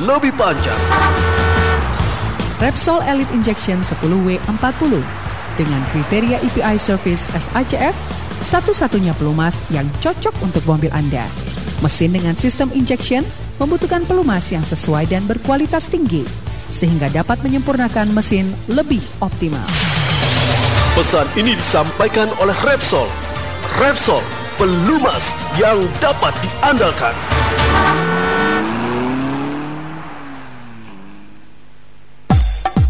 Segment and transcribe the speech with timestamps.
[0.00, 0.80] lebih panjang.
[2.60, 5.00] Repsol Elite Injection 10W40
[5.56, 7.92] dengan kriteria EPI Service SACF,
[8.40, 11.28] satu-satunya pelumas yang cocok untuk mobil Anda.
[11.84, 13.24] Mesin dengan sistem injection
[13.60, 16.24] membutuhkan pelumas yang sesuai dan berkualitas tinggi,
[16.72, 19.64] sehingga dapat menyempurnakan mesin lebih optimal.
[20.96, 23.08] Pesan ini disampaikan oleh Repsol.
[23.80, 24.24] Repsol,
[24.56, 27.16] pelumas yang dapat diandalkan.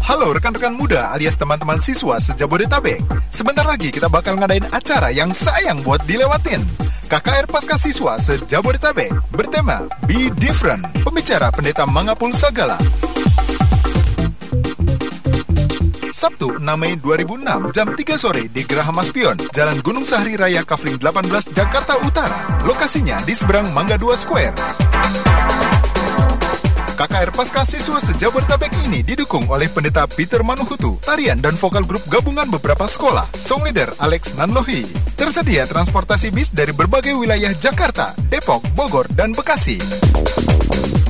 [0.01, 3.05] Halo rekan-rekan muda alias teman-teman siswa sejabodetabek.
[3.29, 6.65] Sebentar lagi kita bakal ngadain acara yang sayang buat dilewatin.
[7.05, 10.81] KKR Pasca Siswa sejabodetabek bertema Be Different.
[11.05, 12.81] Pembicara Pendeta Mangapul Sagala.
[16.09, 20.97] Sabtu 6 Mei 2006 jam 3 sore di Geraha Maspion, Jalan Gunung Sahri Raya Kafling
[20.97, 22.61] 18 Jakarta Utara.
[22.65, 24.53] Lokasinya di seberang Mangga 2 Square.
[27.01, 32.45] KKR Pasca Siswa Sejabodetabek ini didukung oleh pendeta Peter Manuhutu, tarian dan vokal grup gabungan
[32.45, 34.85] beberapa sekolah, song leader Alex Nanlohi.
[35.17, 39.81] Tersedia transportasi bis dari berbagai wilayah Jakarta, Depok, Bogor, dan Bekasi.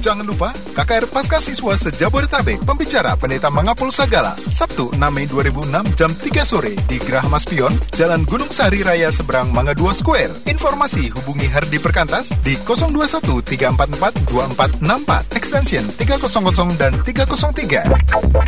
[0.02, 6.10] Jangan lupa, KKR Pasca Siswa Sejabodetabek, pembicara Pendeta Mangapul Sagala, Sabtu 6 Mei 2006 jam
[6.10, 10.50] 3 sore di Gerah Maspion, Jalan Gunung Sari Raya seberang Mangga 2 Square.
[10.50, 18.42] Informasi hubungi Hardi Perkantas di 021 344 2464, extension 300 dan 303.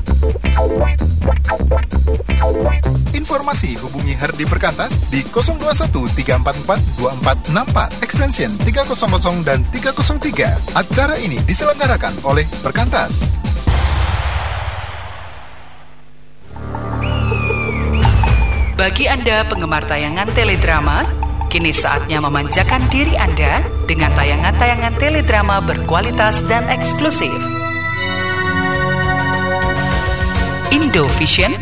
[3.13, 10.57] Informasi hubungi Hardi Perkantas di 021 344 2464, extension 300 dan 303.
[10.75, 13.37] Acara ini diselenggarakan oleh Perkantas.
[18.73, 21.07] Bagi Anda penggemar tayangan teledrama,
[21.47, 27.31] kini saatnya memanjakan diri Anda dengan tayangan-tayangan teledrama berkualitas dan eksklusif.
[30.73, 31.53] Indovision,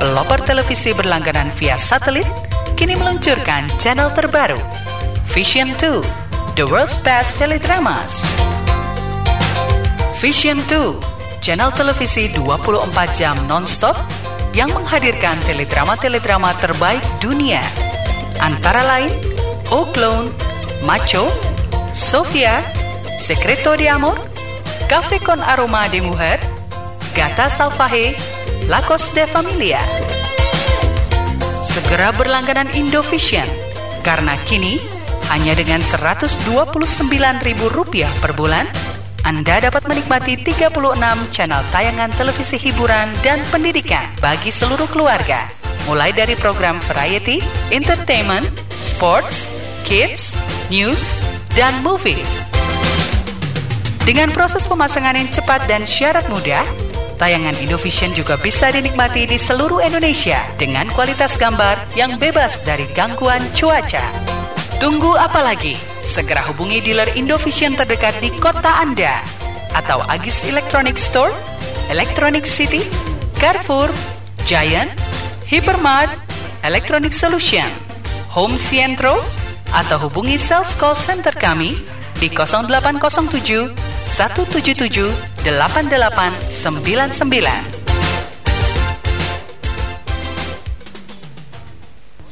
[0.00, 2.26] pelopor televisi berlangganan via satelit,
[2.74, 4.58] kini meluncurkan channel terbaru,
[5.30, 8.24] Vision 2, The World's Best Teledramas.
[10.24, 13.92] Vision 2, channel televisi 24 jam non-stop
[14.56, 17.60] yang menghadirkan teledrama-teledrama terbaik dunia.
[18.40, 19.12] Antara lain,
[19.68, 20.32] O Clone,
[20.80, 21.28] Macho,
[21.92, 22.64] Sofia,
[23.20, 24.16] Secreto de Amor,
[24.88, 26.40] Cafe con Aroma de Mujer,
[27.12, 28.16] Gata Salvaje,
[28.64, 29.84] Lacos de Familia.
[31.60, 33.44] Segera berlangganan Indovision,
[34.00, 34.80] karena kini
[35.28, 38.64] hanya dengan Rp129.000 per bulan,
[39.24, 40.68] anda dapat menikmati 36
[41.32, 45.48] channel tayangan televisi hiburan dan pendidikan bagi seluruh keluarga.
[45.88, 47.40] Mulai dari program variety,
[47.72, 48.44] entertainment,
[48.76, 49.48] sports,
[49.88, 50.36] kids,
[50.68, 51.20] news,
[51.56, 52.44] dan movies.
[54.04, 56.64] Dengan proses pemasangan yang cepat dan syarat mudah,
[57.16, 63.40] tayangan Indovision juga bisa dinikmati di seluruh Indonesia dengan kualitas gambar yang bebas dari gangguan
[63.56, 64.33] cuaca.
[64.84, 65.80] Tunggu apa lagi?
[66.04, 69.24] Segera hubungi dealer Indovision terdekat di kota Anda
[69.72, 71.32] atau Agis Electronic Store,
[71.88, 72.84] Electronic City,
[73.40, 73.88] Carrefour,
[74.44, 74.92] Giant,
[75.48, 76.12] Hypermart,
[76.60, 77.64] Electronic Solution,
[78.36, 79.24] Home Centro,
[79.72, 81.80] atau hubungi sales call center kami
[82.20, 83.72] di 0807
[84.04, 87.73] 177 8899.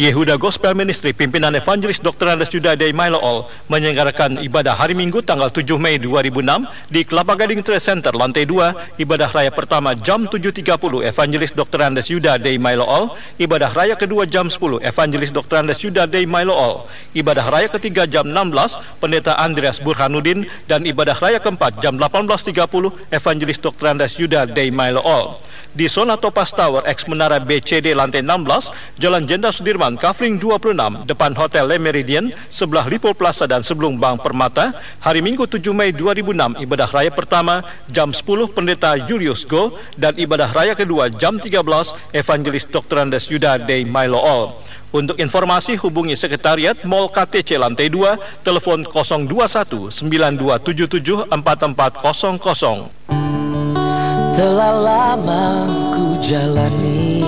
[0.02, 2.34] Yehuda Gospel Ministry pimpinan Evangelis Dr.
[2.34, 7.62] Andes Yuda Day Mailool menyelenggarakan ibadah hari Minggu tanggal 7 Mei 2006 di Kelapa Gading
[7.62, 11.86] Trade Center lantai 2 ibadah raya pertama jam 7.30 Evangelis Dr.
[11.86, 15.62] Andes Yuda Day Mailool ibadah raya kedua jam 10 Evangelis Dr.
[15.62, 16.82] Andes Yuda Day Mailool
[17.14, 22.58] ibadah raya ketiga jam 16 Pendeta Andreas Burhanuddin dan ibadah raya keempat jam 18.30
[23.14, 23.94] Evangelis Dr.
[23.94, 25.38] Andes Yuda Day Mailool
[25.72, 31.32] di zona Topas Tower X Menara BCD lantai 16, Jalan Jenderal Sudirman, Kafling 26, depan
[31.32, 36.60] Hotel Le Meridian, sebelah Lipo Plaza dan sebelum Bank Permata, hari Minggu 7 Mei 2006,
[36.60, 41.56] ibadah raya pertama jam 10 Pendeta Julius Go dan ibadah raya kedua jam 13
[42.12, 43.08] Evangelis Dr.
[43.08, 44.60] Andes Yuda Day Milo All.
[44.92, 53.21] Untuk informasi hubungi Sekretariat Mall KTC lantai 2, telepon 021 9277 4400.
[54.32, 57.20] Telah lama ku jalani.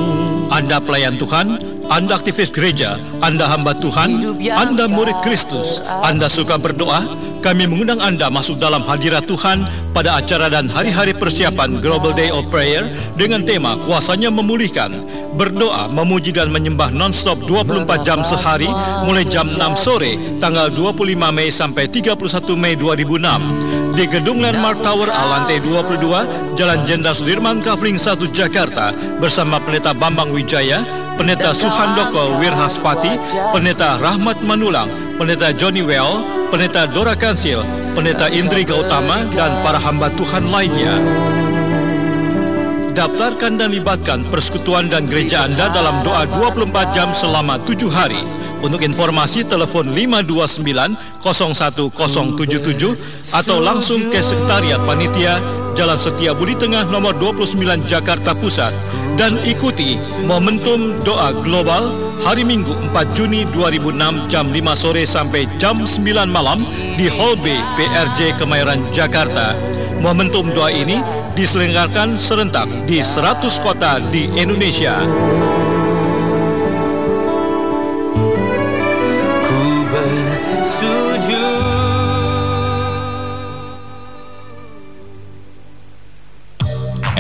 [0.49, 1.61] Anda pelayan Tuhan,
[1.93, 7.05] Anda aktivis gereja, Anda hamba Tuhan, Anda murid Kristus, Anda suka berdoa,
[7.45, 12.49] kami mengundang anda masuk dalam hadirat Tuhan pada acara dan hari-hari persiapan Global Day of
[12.49, 12.89] Prayer
[13.21, 14.97] dengan tema Kuasanya Memulihkan.
[15.37, 18.73] Berdoa, memuji dan menyembah non-stop 24 jam sehari
[19.05, 21.05] mulai jam 6 sore tanggal 25
[21.37, 22.17] Mei sampai 31
[22.57, 28.97] Mei 2006 di Gedung Landmark Tower A lantai 22 Jalan Jenderal Sudirman Kavling 1 Jakarta
[29.21, 30.81] bersama Pendeta Bambang Wijaya,
[31.21, 33.21] Pendeta Suhandoko Wirhaspati,
[33.53, 37.63] Pendeta Rahmat Manulang, Pendeta Johnny Well, Pendeta Dora Kansil,
[37.95, 40.99] Pendeta Indri Gautama dan para hamba Tuhan lainnya.
[42.99, 48.27] Daftarkan dan libatkan persekutuan dan gereja anda dalam doa 24 jam selama 7 hari.
[48.59, 49.95] Untuk informasi telefon
[51.23, 52.99] 529-01077
[53.31, 55.39] atau langsung ke Sekretariat Panitia
[55.75, 57.59] Jalan Setia Budi Tengah nomor 29
[57.91, 58.71] Jakarta Pusat
[59.19, 61.91] dan ikuti Momentum Doa Global
[62.23, 65.99] hari Minggu 4 Juni 2006 jam 5 sore sampai jam 9
[66.31, 66.63] malam
[66.95, 69.59] di Hall B PRJ Kemayoran Jakarta.
[69.99, 71.03] Momentum doa ini
[71.35, 75.03] diselenggarakan serentak di 100 kota di Indonesia.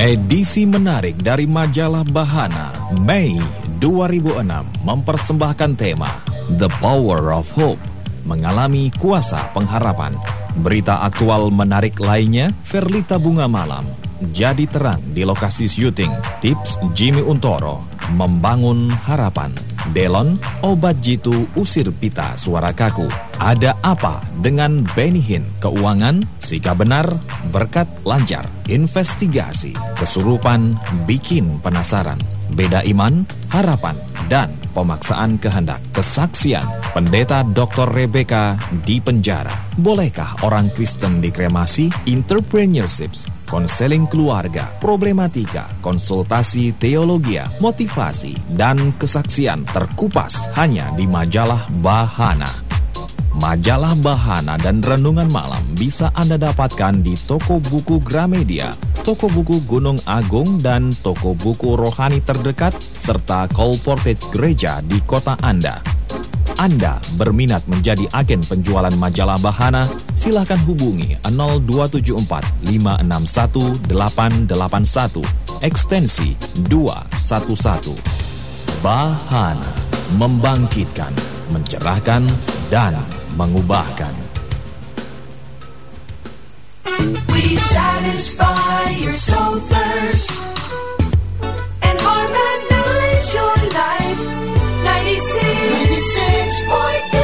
[0.04, 3.40] Edisi menarik dari majalah Bahana Mei
[3.80, 4.44] 2006
[4.84, 6.20] mempersembahkan tema
[6.60, 7.80] The Power of Hope
[8.28, 10.12] mengalami kuasa pengharapan.
[10.60, 13.88] Berita aktual menarik lainnya, Verlita Bunga Malam
[14.36, 16.12] jadi terang di lokasi syuting.
[16.44, 19.56] Tips Jimmy Untoro membangun harapan.
[19.92, 23.04] Delon, obat jitu usir pita suara kaku.
[23.36, 25.44] Ada apa dengan Benny Hinn?
[25.60, 27.04] Keuangan, sikap benar,
[27.52, 32.16] berkat lancar, investigasi, kesurupan, bikin penasaran.
[32.56, 33.98] Beda iman, harapan,
[34.32, 35.78] dan pemaksaan kehendak.
[35.94, 37.86] Kesaksian, pendeta Dr.
[37.86, 39.54] Rebecca di penjara.
[39.78, 41.94] Bolehkah orang Kristen dikremasi?
[42.10, 52.63] Entrepreneurships, konseling keluarga, problematika, konsultasi teologia, motivasi, dan kesaksian terkupas hanya di majalah Bahana.
[53.34, 59.98] Majalah Bahana dan Renungan Malam bisa Anda dapatkan di toko buku Gramedia, toko buku Gunung
[60.06, 65.82] Agung, dan toko buku rohani terdekat, serta Colportage Gereja di kota Anda.
[66.62, 75.26] Anda berminat menjadi agen penjualan majalah Bahana, silakan hubungi 0274 561 881
[75.66, 76.38] ekstensi
[76.70, 77.98] 211.
[78.78, 79.75] Bahana
[80.14, 81.10] membangkitkan,
[81.50, 82.22] mencerahkan,
[82.70, 84.14] dan mengubahkan.
[87.34, 90.31] We satisfy your soul thirst
[91.82, 94.22] and harmonize your life.
[94.86, 97.23] 96.3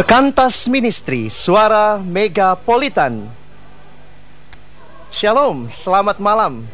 [0.00, 3.20] Perkantas Ministry Suara Megapolitan.
[5.12, 6.64] Shalom, selamat malam.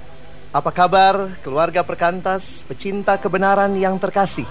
[0.55, 4.47] Apa kabar keluarga Perkantas, pecinta kebenaran yang terkasih?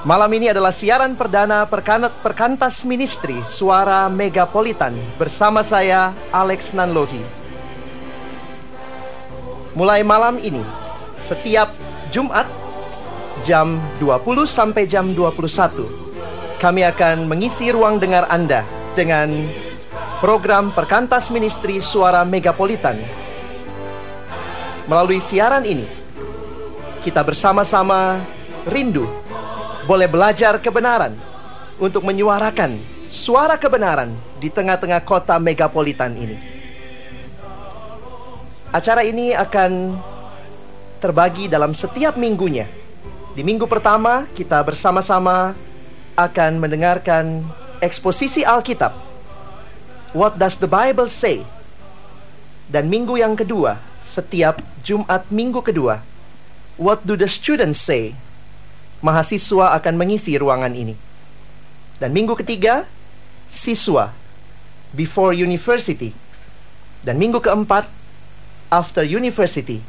[0.00, 1.68] Malam ini adalah siaran perdana
[2.24, 7.20] Perkantas Ministry Suara Megapolitan Bersama saya, Alex Nanlohi.
[9.76, 10.64] Mulai malam ini,
[11.20, 11.68] setiap
[12.08, 12.48] Jumat
[13.44, 16.08] jam 20 sampai jam 21
[16.60, 19.48] kami akan mengisi ruang dengar Anda dengan
[20.20, 23.00] program Perkantas Ministry Suara Megapolitan.
[24.84, 25.88] Melalui siaran ini,
[27.00, 28.20] kita bersama-sama
[28.68, 29.08] rindu
[29.88, 31.16] boleh belajar kebenaran
[31.80, 32.76] untuk menyuarakan
[33.08, 36.36] suara kebenaran di tengah-tengah kota megapolitan ini.
[38.68, 39.96] Acara ini akan
[41.00, 42.68] terbagi dalam setiap minggunya.
[43.32, 45.56] Di minggu pertama, kita bersama-sama
[46.18, 47.46] akan mendengarkan
[47.82, 48.94] eksposisi Alkitab.
[50.10, 51.46] What does the Bible say?
[52.70, 56.02] Dan minggu yang kedua, setiap Jumat minggu kedua,
[56.80, 58.16] What do the students say?
[59.04, 60.96] Mahasiswa akan mengisi ruangan ini.
[62.00, 62.88] Dan minggu ketiga,
[63.52, 64.16] siswa
[64.96, 66.16] before university.
[67.04, 67.84] Dan minggu keempat,
[68.72, 69.84] after university,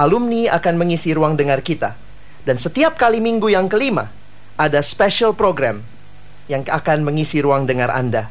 [0.00, 1.92] alumni akan mengisi ruang dengar kita.
[2.40, 4.08] Dan setiap kali minggu yang kelima,
[4.58, 5.86] ada special program
[6.50, 8.26] yang akan mengisi ruang dengar Anda.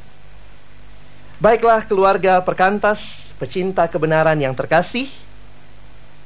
[1.40, 5.08] Baiklah keluarga perkantas, pecinta kebenaran yang terkasih.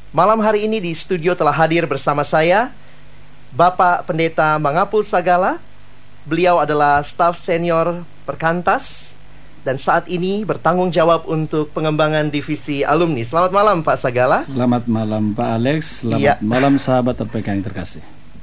[0.09, 2.67] Malam hari ini di studio telah hadir bersama saya
[3.55, 5.55] Bapak Pendeta Mangapul Sagala
[6.27, 9.15] Beliau adalah staf senior Perkantas
[9.63, 13.21] dan saat ini bertanggung jawab untuk pengembangan divisi alumni.
[13.21, 14.41] Selamat malam Pak Sagala.
[14.49, 16.33] Selamat malam Pak Alex, selamat Iya.
[16.41, 18.01] malam sahabat RPK yang terkasih.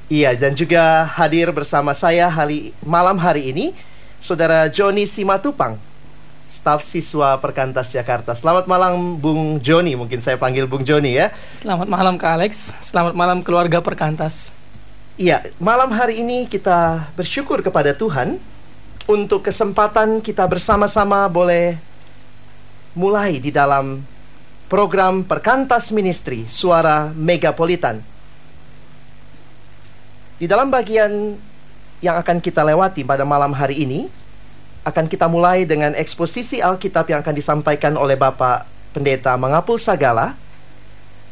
[0.09, 3.77] Iya, dan juga hadir bersama saya hari malam hari ini
[4.17, 5.77] Saudara Joni Simatupang,
[6.49, 8.33] staf siswa Perkantas Jakarta.
[8.33, 11.29] Selamat malam Bung Joni, mungkin saya panggil Bung Joni ya.
[11.53, 14.49] Selamat malam Kak Alex, selamat malam keluarga Perkantas.
[15.13, 18.41] Iya, malam hari ini kita bersyukur kepada Tuhan
[19.05, 21.77] untuk kesempatan kita bersama-sama boleh
[22.97, 24.01] mulai di dalam
[24.73, 28.17] program Perkantas Ministry Suara Megapolitan.
[30.39, 31.35] Di dalam bagian
[31.99, 34.07] yang akan kita lewati pada malam hari ini,
[34.87, 38.63] akan kita mulai dengan eksposisi Alkitab yang akan disampaikan oleh Bapak
[38.95, 40.39] Pendeta Mangapul Sagala.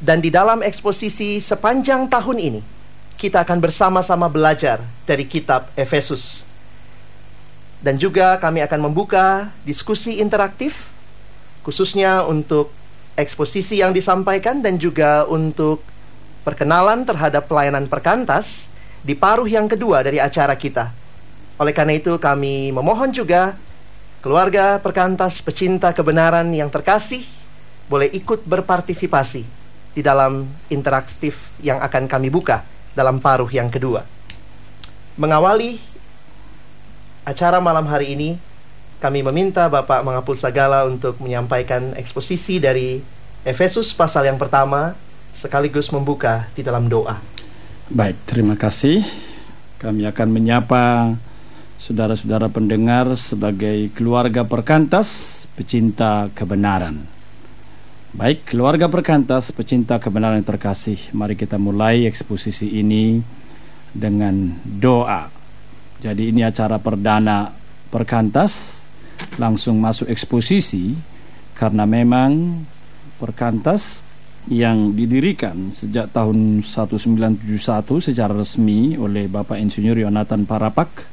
[0.04, 2.62] Dan di dalam eksposisi sepanjang tahun ini,
[3.16, 6.44] kita akan bersama-sama belajar dari kitab Efesus.
[7.80, 10.92] Dan juga kami akan membuka diskusi interaktif
[11.64, 12.76] khususnya untuk
[13.16, 15.80] eksposisi yang disampaikan dan juga untuk
[16.44, 18.68] perkenalan terhadap pelayanan perkantas
[19.08, 20.92] di paruh yang kedua dari acara kita.
[21.56, 23.56] Oleh karena itu kami memohon juga
[24.20, 27.24] keluarga perkantas pecinta kebenaran yang terkasih
[27.88, 29.48] boleh ikut berpartisipasi
[29.96, 34.04] di dalam interaktif yang akan kami buka dalam paruh yang kedua.
[35.16, 35.80] Mengawali
[37.24, 38.36] acara malam hari ini,
[39.00, 43.00] kami meminta Bapak Mangapul Sagala untuk menyampaikan eksposisi dari
[43.48, 45.00] Efesus pasal yang pertama
[45.32, 47.37] sekaligus membuka di dalam doa.
[47.88, 49.00] Baik, terima kasih.
[49.80, 51.16] Kami akan menyapa
[51.80, 57.08] saudara-saudara pendengar sebagai keluarga perkantas pecinta kebenaran.
[58.12, 63.24] Baik, keluarga perkantas pecinta kebenaran yang terkasih, mari kita mulai eksposisi ini
[63.96, 65.32] dengan doa.
[66.04, 67.56] Jadi ini acara perdana
[67.88, 68.84] perkantas,
[69.40, 70.92] langsung masuk eksposisi
[71.56, 72.68] karena memang
[73.16, 74.04] perkantas
[74.48, 77.44] yang didirikan sejak tahun 1971
[78.00, 81.04] secara resmi oleh Bapak Insinyur Yonatan Parapak,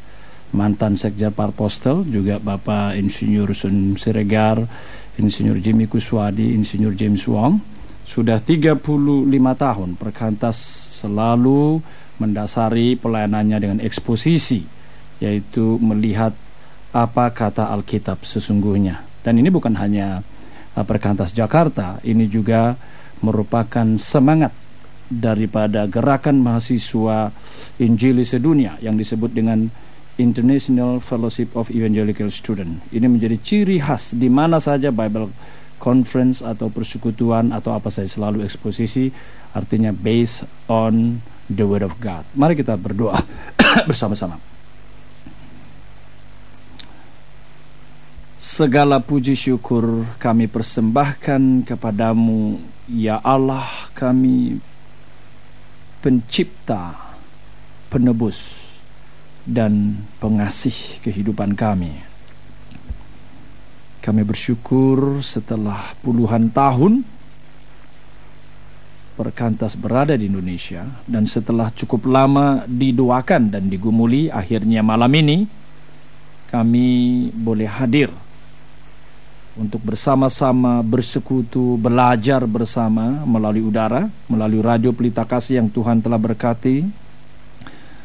[0.55, 4.63] mantan Sekjen Parpostel, juga Bapak Insinyur Sun Siregar,
[5.19, 7.59] Insinyur Jimmy Kuswadi, Insinyur James Wong.
[8.07, 8.79] Sudah 35
[9.35, 10.57] tahun perkantas
[11.03, 11.83] selalu
[12.23, 14.63] mendasari pelayanannya dengan eksposisi,
[15.19, 16.31] yaitu melihat
[16.95, 19.03] apa kata Alkitab sesungguhnya.
[19.27, 20.23] Dan ini bukan hanya
[20.79, 22.79] uh, perkantas Jakarta, ini juga
[23.23, 24.51] merupakan semangat
[25.07, 27.31] daripada gerakan mahasiswa
[27.79, 29.69] Injili sedunia yang disebut dengan
[30.17, 32.79] International Fellowship of Evangelical Student.
[32.95, 35.31] Ini menjadi ciri khas di mana saja Bible
[35.83, 39.11] Conference atau persekutuan atau apa saya selalu eksposisi
[39.53, 42.25] artinya based on the word of God.
[42.39, 43.19] Mari kita berdoa
[43.91, 44.39] bersama-sama.
[48.39, 53.65] Segala puji syukur kami persembahkan kepadamu Ya Allah
[53.97, 54.61] kami
[56.05, 56.93] pencipta,
[57.89, 58.77] penebus
[59.49, 61.97] dan pengasih kehidupan kami.
[64.05, 67.09] Kami bersyukur setelah puluhan tahun
[69.17, 75.49] perkantas berada di Indonesia dan setelah cukup lama didoakan dan digumuli akhirnya malam ini
[76.53, 76.87] kami
[77.33, 78.11] boleh hadir
[79.55, 86.83] untuk bersama-sama bersekutu, belajar bersama melalui udara, melalui radio Pelita Kasih yang Tuhan telah berkati.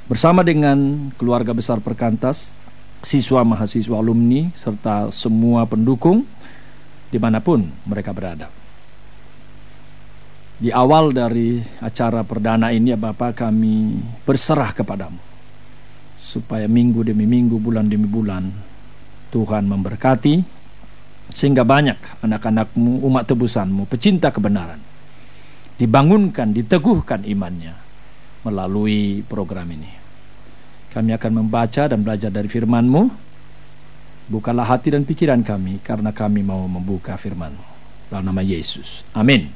[0.05, 2.53] Bersama dengan keluarga besar Perkantas,
[3.01, 6.25] siswa mahasiswa alumni serta semua pendukung
[7.09, 8.49] di mana pun mereka berada.
[10.59, 13.95] Di awal dari acara perdana ini ya Bapak kami
[14.27, 15.17] berserah kepadamu
[16.19, 18.51] supaya minggu demi minggu, bulan demi bulan
[19.31, 20.58] Tuhan memberkati
[21.29, 24.89] sehingga banyak anak-anakmu, umat tebusanmu, pecinta kebenaran
[25.79, 27.73] dibangunkan, diteguhkan imannya
[28.43, 29.87] melalui program ini.
[30.91, 33.31] Kami akan membaca dan belajar dari firman-Mu.
[34.29, 37.65] Bukalah hati dan pikiran kami karena kami mau membuka firman-Mu.
[38.11, 39.07] Dalam nama Yesus.
[39.15, 39.47] Amin.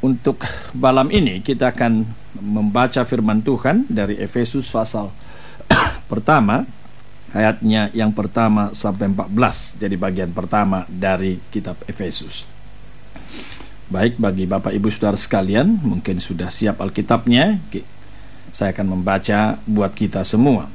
[0.00, 0.40] Untuk
[0.72, 2.08] malam ini kita akan
[2.40, 5.12] membaca firman Tuhan dari Efesus pasal
[6.10, 6.64] pertama
[7.30, 12.46] ayatnya yang pertama sampai 14 jadi bagian pertama dari kitab Efesus.
[13.90, 17.58] Baik bagi Bapak Ibu Saudara sekalian, mungkin sudah siap Alkitabnya.
[18.54, 20.70] Saya akan membaca buat kita semua.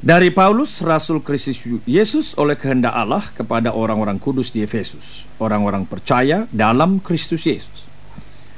[0.00, 6.48] Dari Paulus, Rasul Kristus Yesus oleh kehendak Allah kepada orang-orang kudus di Efesus, orang-orang percaya
[6.52, 7.84] dalam Kristus Yesus.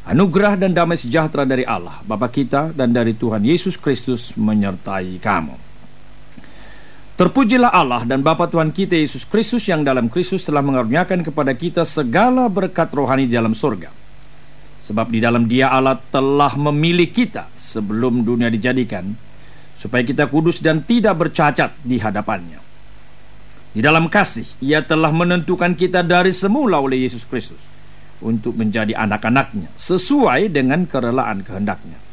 [0.03, 5.72] Anugerah dan damai sejahtera dari Allah, Bapa kita dan dari Tuhan Yesus Kristus menyertai kamu.
[7.13, 11.85] Terpujilah Allah dan Bapa Tuhan kita Yesus Kristus yang dalam Kristus telah mengaruniakan kepada kita
[11.85, 13.93] segala berkat rohani di dalam surga.
[14.81, 19.13] Sebab di dalam dia Allah telah memilih kita sebelum dunia dijadikan,
[19.77, 22.59] supaya kita kudus dan tidak bercacat di hadapannya.
[23.77, 27.61] Di dalam kasih, ia telah menentukan kita dari semula oleh Yesus Kristus
[28.25, 32.12] untuk menjadi anak-anaknya sesuai dengan kerelaan kehendaknya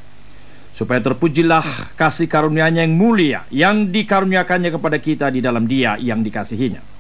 [0.70, 7.00] supaya terpujilah kasih karunia-Nya yang mulia yang dikaruniakannya kepada kita di dalam Dia yang dikasihinya.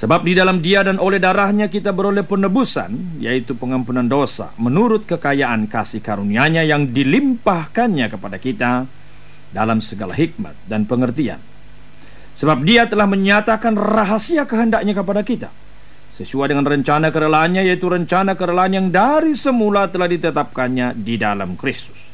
[0.00, 5.68] Sebab di dalam Dia dan oleh darahnya kita beroleh penebusan, yaitu pengampunan dosa, menurut kekayaan
[5.68, 8.88] kasih karunia-Nya yang dilimpahkannya kepada kita
[9.52, 11.36] dalam segala hikmat dan pengertian.
[12.32, 15.52] Sebab Dia telah menyatakan rahasia kehendaknya kepada kita,
[16.16, 22.09] sesuai dengan rencana kerelaannya yaitu rencana kerelaan yang dari semula telah ditetapkannya di dalam Kristus.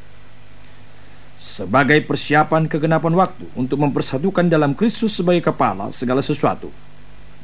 [1.46, 6.74] Sebagai persiapan kegenapan waktu untuk mempersatukan dalam Kristus sebagai kepala segala sesuatu,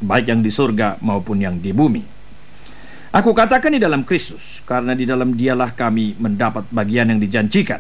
[0.02, 2.02] baik yang di surga maupun yang di bumi.
[3.14, 7.78] Aku katakan di dalam Kristus, karena di dalam dialah kami mendapat bagian yang dijanjikan.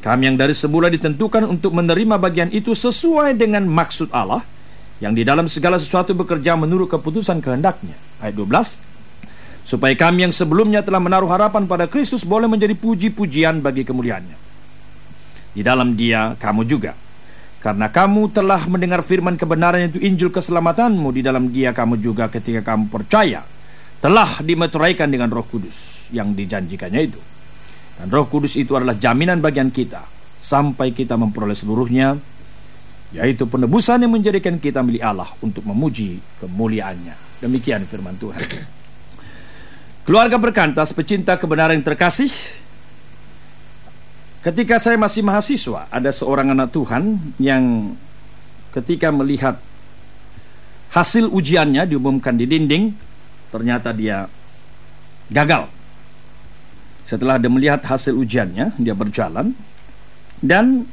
[0.00, 4.40] Kami yang dari semula ditentukan untuk menerima bagian itu sesuai dengan maksud Allah,
[4.96, 8.00] yang di dalam segala sesuatu bekerja menurut keputusan kehendaknya.
[8.24, 8.80] Ayat 12.
[9.60, 14.49] Supaya kami yang sebelumnya telah menaruh harapan pada Kristus boleh menjadi puji-pujian bagi kemuliaannya.
[15.50, 16.94] Di dalam dia kamu juga.
[17.60, 22.64] Karena kamu telah mendengar firman kebenaran itu Injil keselamatanmu di dalam dia kamu juga ketika
[22.72, 23.44] kamu percaya
[24.00, 27.20] telah dimeteraikan dengan Roh Kudus yang dijanjikannya itu.
[28.00, 30.00] Dan Roh Kudus itu adalah jaminan bagian kita
[30.40, 32.16] sampai kita memperoleh seluruhnya
[33.12, 37.44] yaitu penebusan yang menjadikan kita milik Allah untuk memuji kemuliaannya.
[37.44, 38.40] Demikian firman Tuhan.
[40.06, 42.32] Keluarga berkantas, pecinta kebenaran yang terkasih,
[44.40, 47.94] ketika saya masih mahasiswa, ada seorang anak Tuhan yang
[48.72, 49.60] ketika melihat
[50.90, 52.94] hasil ujiannya diumumkan di dinding,
[53.52, 54.26] ternyata dia
[55.30, 55.68] gagal.
[57.06, 59.52] Setelah dia melihat hasil ujiannya, dia berjalan
[60.40, 60.86] dan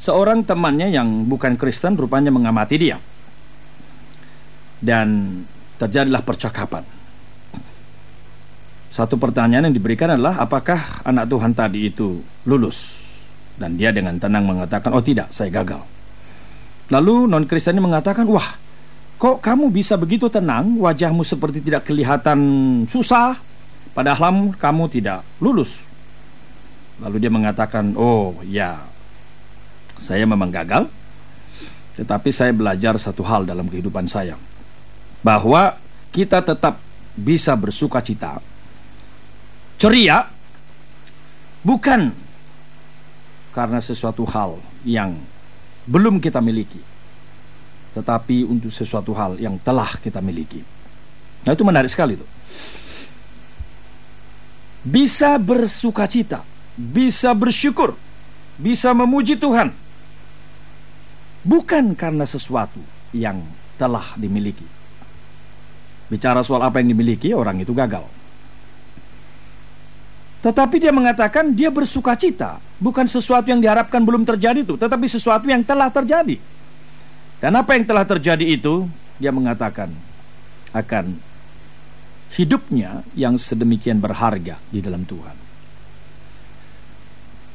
[0.00, 2.98] seorang temannya yang bukan Kristen rupanya mengamati dia.
[4.84, 5.40] Dan
[5.80, 6.84] terjadilah percakapan.
[8.92, 13.04] Satu pertanyaan yang diberikan adalah apakah anak Tuhan tadi itu lulus?
[13.54, 15.82] Dan dia dengan tenang mengatakan, "Oh tidak, saya gagal."
[16.90, 18.58] Lalu non Kristen mengatakan, "Wah,
[19.16, 20.76] kok kamu bisa begitu tenang?
[20.76, 22.38] Wajahmu seperti tidak kelihatan
[22.90, 23.38] susah,
[23.94, 25.86] padahal kamu tidak lulus."
[26.98, 28.82] Lalu dia mengatakan, "Oh, ya,
[30.02, 30.90] saya memang gagal,
[31.94, 34.34] tetapi saya belajar satu hal dalam kehidupan saya,
[35.22, 35.78] bahwa
[36.10, 36.82] kita tetap
[37.14, 38.42] bisa bersuka cita,
[39.78, 40.26] ceria,
[41.62, 42.23] bukan
[43.54, 45.14] karena sesuatu hal yang
[45.86, 46.82] belum kita miliki,
[47.94, 50.60] tetapi untuk sesuatu hal yang telah kita miliki.
[51.46, 52.28] Nah itu menarik sekali tuh.
[54.84, 56.42] Bisa bersuka cita,
[56.74, 57.96] bisa bersyukur,
[58.58, 59.84] bisa memuji Tuhan
[61.44, 62.80] bukan karena sesuatu
[63.12, 63.44] yang
[63.76, 64.64] telah dimiliki.
[66.08, 68.02] Bicara soal apa yang dimiliki, orang itu gagal.
[70.44, 75.48] Tetapi dia mengatakan dia bersuka cita, bukan sesuatu yang diharapkan belum terjadi itu, tetapi sesuatu
[75.48, 76.36] yang telah terjadi.
[77.40, 78.84] Dan apa yang telah terjadi itu,
[79.16, 79.88] dia mengatakan
[80.76, 81.16] akan
[82.36, 85.36] hidupnya yang sedemikian berharga di dalam Tuhan.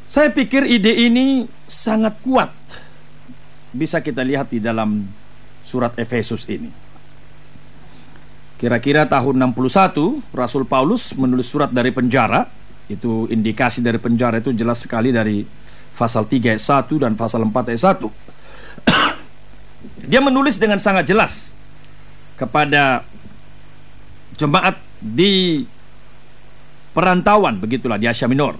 [0.09, 2.49] Saya pikir ide ini sangat kuat
[3.69, 5.05] bisa kita lihat di dalam
[5.61, 6.73] surat Efesus ini.
[8.57, 12.58] Kira-kira tahun 61 Rasul Paulus menulis surat dari penjara.
[12.89, 15.45] Itu indikasi dari penjara itu jelas sekali dari
[15.93, 18.09] pasal 3 ayat 1 dan pasal 4 ayat 1.
[20.11, 21.53] Dia menulis dengan sangat jelas
[22.35, 23.05] kepada
[24.35, 25.63] jemaat di
[26.91, 28.57] perantauan begitulah di Asia Minor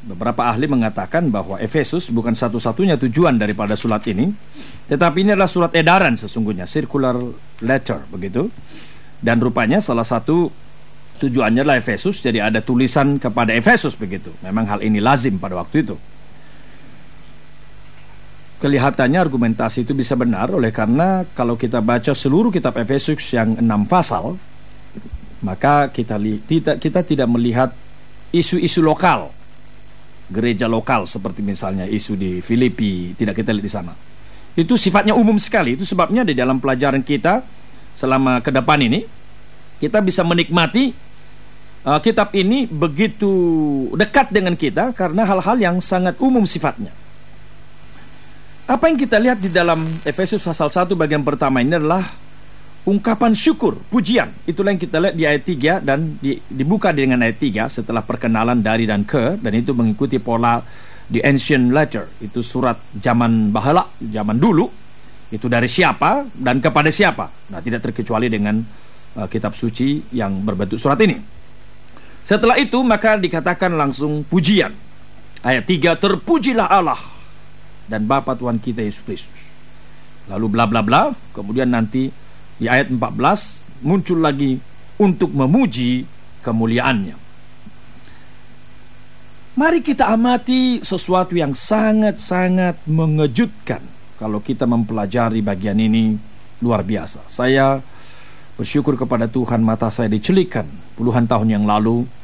[0.00, 4.32] Beberapa ahli mengatakan bahwa Efesus bukan satu-satunya tujuan daripada surat ini,
[4.88, 7.12] tetapi ini adalah surat edaran sesungguhnya, circular
[7.60, 8.48] letter begitu.
[9.20, 10.48] Dan rupanya salah satu
[11.20, 14.32] tujuannya adalah Efesus, jadi ada tulisan kepada Efesus begitu.
[14.40, 15.96] Memang hal ini lazim pada waktu itu.
[18.60, 23.84] Kelihatannya argumentasi itu bisa benar oleh karena kalau kita baca seluruh kitab Efesus yang enam
[23.84, 24.36] pasal,
[25.40, 27.72] maka kita kita, kita tidak melihat
[28.32, 29.32] isu-isu lokal
[30.30, 33.92] gereja lokal seperti misalnya isu di Filipi tidak kita lihat di sana.
[34.54, 35.74] Itu sifatnya umum sekali.
[35.74, 37.42] Itu sebabnya di dalam pelajaran kita
[37.98, 39.02] selama ke depan ini
[39.82, 40.94] kita bisa menikmati
[41.84, 43.32] uh, kitab ini begitu
[43.96, 46.92] dekat dengan kita karena hal-hal yang sangat umum sifatnya.
[48.70, 52.06] Apa yang kita lihat di dalam Efesus pasal 1 bagian pertama ini adalah
[52.86, 54.30] ungkapan syukur, pujian.
[54.46, 58.62] Itulah yang kita lihat di ayat 3 dan di, dibuka dengan ayat 3 setelah perkenalan
[58.62, 60.62] dari dan ke dan itu mengikuti pola
[61.10, 62.22] di ancient letter.
[62.22, 64.70] Itu surat zaman bahala, zaman dulu.
[65.34, 67.50] Itu dari siapa dan kepada siapa.
[67.50, 68.58] Nah, tidak terkecuali dengan
[69.18, 71.39] uh, kitab suci yang berbentuk surat ini.
[72.30, 74.70] Setelah itu maka dikatakan langsung pujian.
[75.42, 77.02] Ayat 3 terpujilah Allah
[77.90, 79.50] dan Bapa Tuhan kita Yesus Kristus.
[80.30, 82.06] Lalu bla bla bla, kemudian nanti
[82.54, 84.62] di ayat 14 muncul lagi
[85.02, 86.06] untuk memuji
[86.46, 87.18] kemuliaannya.
[89.58, 93.82] Mari kita amati sesuatu yang sangat-sangat mengejutkan
[94.22, 96.14] kalau kita mempelajari bagian ini
[96.62, 97.26] luar biasa.
[97.26, 97.82] Saya
[98.54, 102.19] bersyukur kepada Tuhan mata saya dicelikan puluhan tahun yang lalu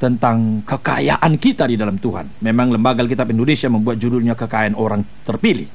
[0.00, 2.40] tentang kekayaan kita di dalam Tuhan.
[2.40, 5.68] Memang Lembaga Alkitab Indonesia membuat judulnya kekayaan orang terpilih.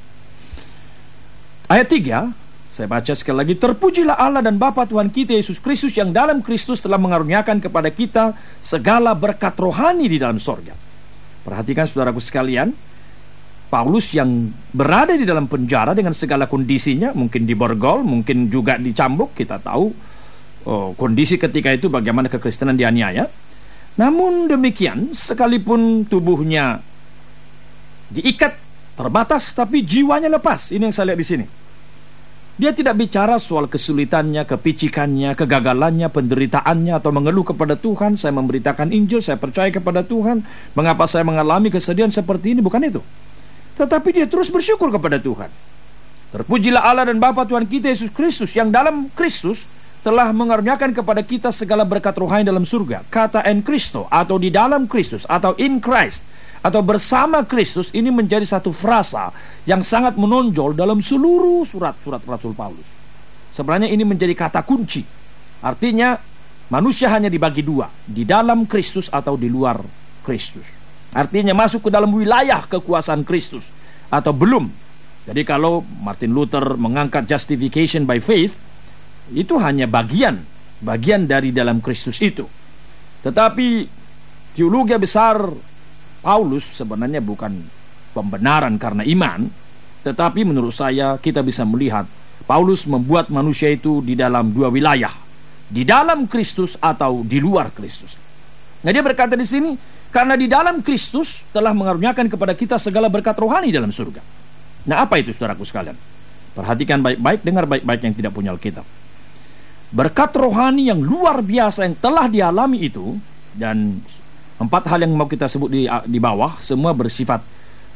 [1.70, 6.10] Ayat 3, saya baca sekali lagi, Terpujilah Allah dan Bapa Tuhan kita Yesus Kristus yang
[6.10, 8.34] dalam Kristus telah mengaruniakan kepada kita
[8.66, 10.74] segala berkat rohani di dalam sorga.
[11.46, 12.74] Perhatikan saudaraku sekalian,
[13.70, 19.62] Paulus yang berada di dalam penjara dengan segala kondisinya, mungkin diborgol, mungkin juga dicambuk, kita
[19.62, 19.94] tahu
[20.66, 23.30] oh, kondisi ketika itu bagaimana kekristenan dianiaya.
[23.96, 26.84] Namun demikian, sekalipun tubuhnya
[28.12, 28.60] diikat
[29.00, 30.72] terbatas, tapi jiwanya lepas.
[30.72, 31.46] Ini yang saya lihat di sini.
[32.56, 38.16] Dia tidak bicara soal kesulitannya, kepicikannya, kegagalannya, penderitaannya, atau mengeluh kepada Tuhan.
[38.16, 40.40] Saya memberitakan Injil, saya percaya kepada Tuhan.
[40.72, 42.64] Mengapa saya mengalami kesedihan seperti ini?
[42.64, 43.04] Bukan itu.
[43.76, 45.52] Tetapi dia terus bersyukur kepada Tuhan.
[46.32, 49.68] Terpujilah Allah dan Bapa Tuhan kita Yesus Kristus yang dalam Kristus
[50.06, 53.02] telah mengaruniakan kepada kita segala berkat rohani dalam surga.
[53.10, 56.22] Kata en Kristo atau di dalam Kristus atau in Christ
[56.62, 59.34] atau bersama Kristus ini menjadi satu frasa
[59.65, 62.86] yang sangat menonjol dalam seluruh surat-surat Rasul Paulus.
[63.50, 65.02] Sebenarnya ini menjadi kata kunci.
[65.65, 66.22] Artinya
[66.70, 69.82] manusia hanya dibagi dua, di dalam Kristus atau di luar
[70.22, 70.70] Kristus.
[71.18, 73.65] Artinya masuk ke dalam wilayah kekuasaan Kristus
[74.13, 74.70] atau belum.
[75.26, 78.64] Jadi kalau Martin Luther mengangkat justification by faith,
[79.34, 80.44] itu hanya bagian
[80.86, 82.46] bagian dari dalam Kristus itu.
[83.24, 83.68] Tetapi
[84.54, 85.40] teologi besar
[86.22, 87.58] Paulus sebenarnya bukan
[88.14, 89.50] pembenaran karena iman,
[90.06, 92.06] tetapi menurut saya kita bisa melihat
[92.46, 95.12] Paulus membuat manusia itu di dalam dua wilayah,
[95.66, 98.14] di dalam Kristus atau di luar Kristus.
[98.86, 99.74] Nah dia berkata di sini,
[100.14, 104.22] karena di dalam Kristus telah mengaruniakan kepada kita segala berkat rohani dalam surga.
[104.86, 105.98] Nah apa itu saudaraku sekalian?
[106.54, 108.86] Perhatikan baik-baik, dengar baik-baik yang tidak punya Alkitab
[109.93, 113.17] berkat rohani yang luar biasa yang telah dialami itu
[113.54, 114.02] dan
[114.56, 117.43] empat hal yang mau kita sebut di di bawah semua bersifat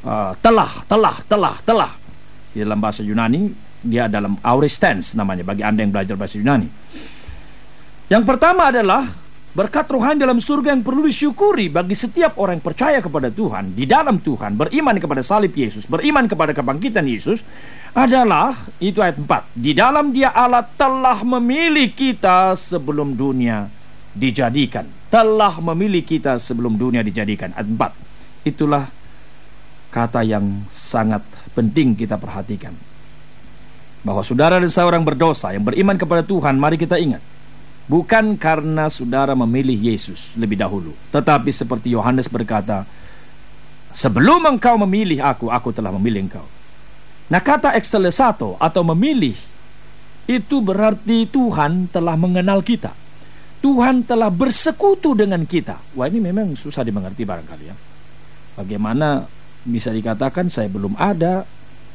[0.04, 1.92] uh, telah telah telah telah.
[2.50, 6.68] Di dalam bahasa Yunani dia dalam aorist tense namanya bagi anda yang belajar bahasa Yunani.
[8.10, 9.06] Yang pertama adalah
[9.50, 13.90] berkat rohani dalam surga yang perlu disyukuri bagi setiap orang yang percaya kepada Tuhan di
[13.90, 17.42] dalam Tuhan beriman kepada salib Yesus beriman kepada kebangkitan Yesus
[17.94, 19.58] adalah itu ayat 4.
[19.58, 23.70] Di dalam dia Allah telah memilih kita sebelum dunia
[24.14, 24.86] dijadikan.
[25.10, 27.50] Telah memilih kita sebelum dunia dijadikan.
[27.58, 27.94] Ayat
[28.46, 28.50] 4.
[28.50, 28.86] Itulah
[29.90, 31.26] kata yang sangat
[31.58, 32.78] penting kita perhatikan.
[34.06, 37.20] Bahwa saudara dan seorang berdosa yang beriman kepada Tuhan, mari kita ingat.
[37.90, 40.94] Bukan karena saudara memilih Yesus lebih dahulu.
[41.10, 42.86] Tetapi seperti Yohanes berkata,
[43.90, 46.46] Sebelum engkau memilih aku, aku telah memilih engkau.
[47.30, 49.34] Nah kata extelesato atau memilih
[50.30, 52.94] itu berarti Tuhan telah mengenal kita.
[53.60, 55.82] Tuhan telah bersekutu dengan kita.
[55.98, 57.76] Wah ini memang susah dimengerti barangkali ya.
[58.56, 59.26] Bagaimana
[59.66, 61.44] bisa dikatakan saya belum ada,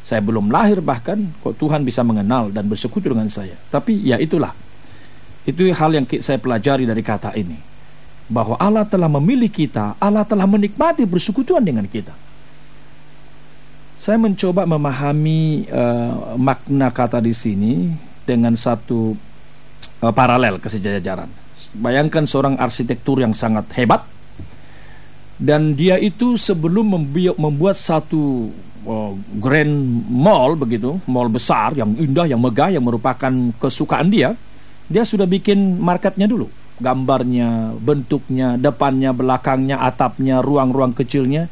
[0.05, 3.57] saya belum lahir bahkan kok Tuhan bisa mengenal dan bersekutu dengan saya.
[3.71, 4.53] Tapi ya itulah.
[5.45, 7.57] Itu hal yang saya pelajari dari kata ini.
[8.25, 12.17] Bahwa Allah telah memilih kita, Allah telah menikmati bersekutuan dengan kita
[14.05, 17.89] saya mencoba memahami uh, makna kata di sini
[18.29, 19.17] dengan satu
[20.05, 21.33] uh, paralel kesejajaran.
[21.73, 24.05] Bayangkan seorang arsitektur yang sangat hebat
[25.41, 27.09] dan dia itu sebelum
[27.41, 28.53] membuat satu
[28.85, 29.73] uh, grand
[30.13, 34.37] mall begitu, mall besar yang indah, yang megah, yang merupakan kesukaan dia,
[34.91, 41.49] dia sudah bikin marketnya dulu, gambarnya, bentuknya, depannya, belakangnya, atapnya, ruang-ruang kecilnya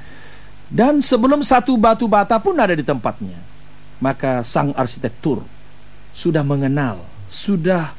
[0.73, 3.37] dan sebelum satu batu bata pun ada di tempatnya,
[4.01, 5.45] maka sang arsitektur
[6.17, 7.93] sudah mengenal, sudah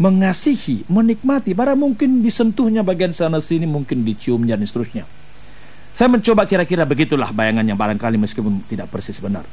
[0.00, 5.04] mengasihi, menikmati, para mungkin disentuhnya bagian sana sini, mungkin diciumnya dan seterusnya.
[5.92, 9.44] Saya mencoba kira-kira begitulah bayangan yang barangkali meskipun tidak persis benar.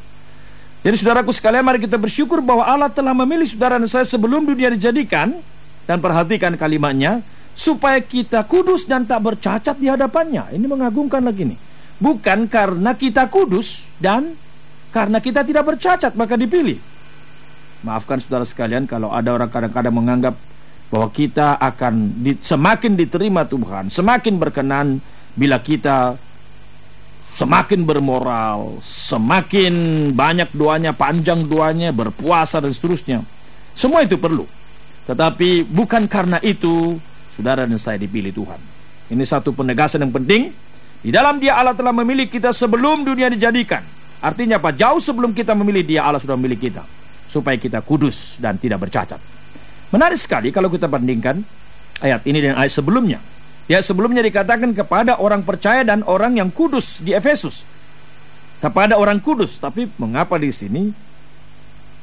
[0.82, 4.74] Jadi saudaraku sekalian mari kita bersyukur bahwa Allah telah memilih saudara dan saya sebelum dunia
[4.74, 5.38] dijadikan
[5.86, 7.22] dan perhatikan kalimatnya
[7.54, 10.50] supaya kita kudus dan tak bercacat di hadapannya.
[10.50, 11.60] Ini mengagumkan lagi nih.
[12.02, 14.34] Bukan karena kita kudus dan
[14.90, 16.82] karena kita tidak bercacat maka dipilih.
[17.86, 20.34] Maafkan saudara sekalian kalau ada orang kadang-kadang menganggap
[20.90, 24.98] bahwa kita akan di, semakin diterima Tuhan, semakin berkenan
[25.38, 26.18] bila kita
[27.32, 29.74] semakin bermoral, semakin
[30.12, 33.24] banyak doanya, panjang doanya, berpuasa dan seterusnya.
[33.72, 34.44] Semua itu perlu.
[35.08, 37.00] Tetapi bukan karena itu
[37.32, 38.60] saudara dan saya dipilih Tuhan.
[39.12, 40.52] Ini satu penegasan yang penting.
[41.02, 43.82] Di dalam dia Allah telah memilih kita sebelum dunia dijadikan.
[44.22, 44.70] Artinya apa?
[44.70, 46.86] Jauh sebelum kita memilih dia Allah sudah memilih kita.
[47.26, 49.18] Supaya kita kudus dan tidak bercacat.
[49.90, 51.42] Menarik sekali kalau kita bandingkan
[52.00, 53.18] ayat ini dengan ayat sebelumnya.
[53.70, 57.66] Ya sebelumnya dikatakan kepada orang percaya dan orang yang kudus di Efesus.
[58.62, 60.94] Kepada orang kudus, tapi mengapa di sini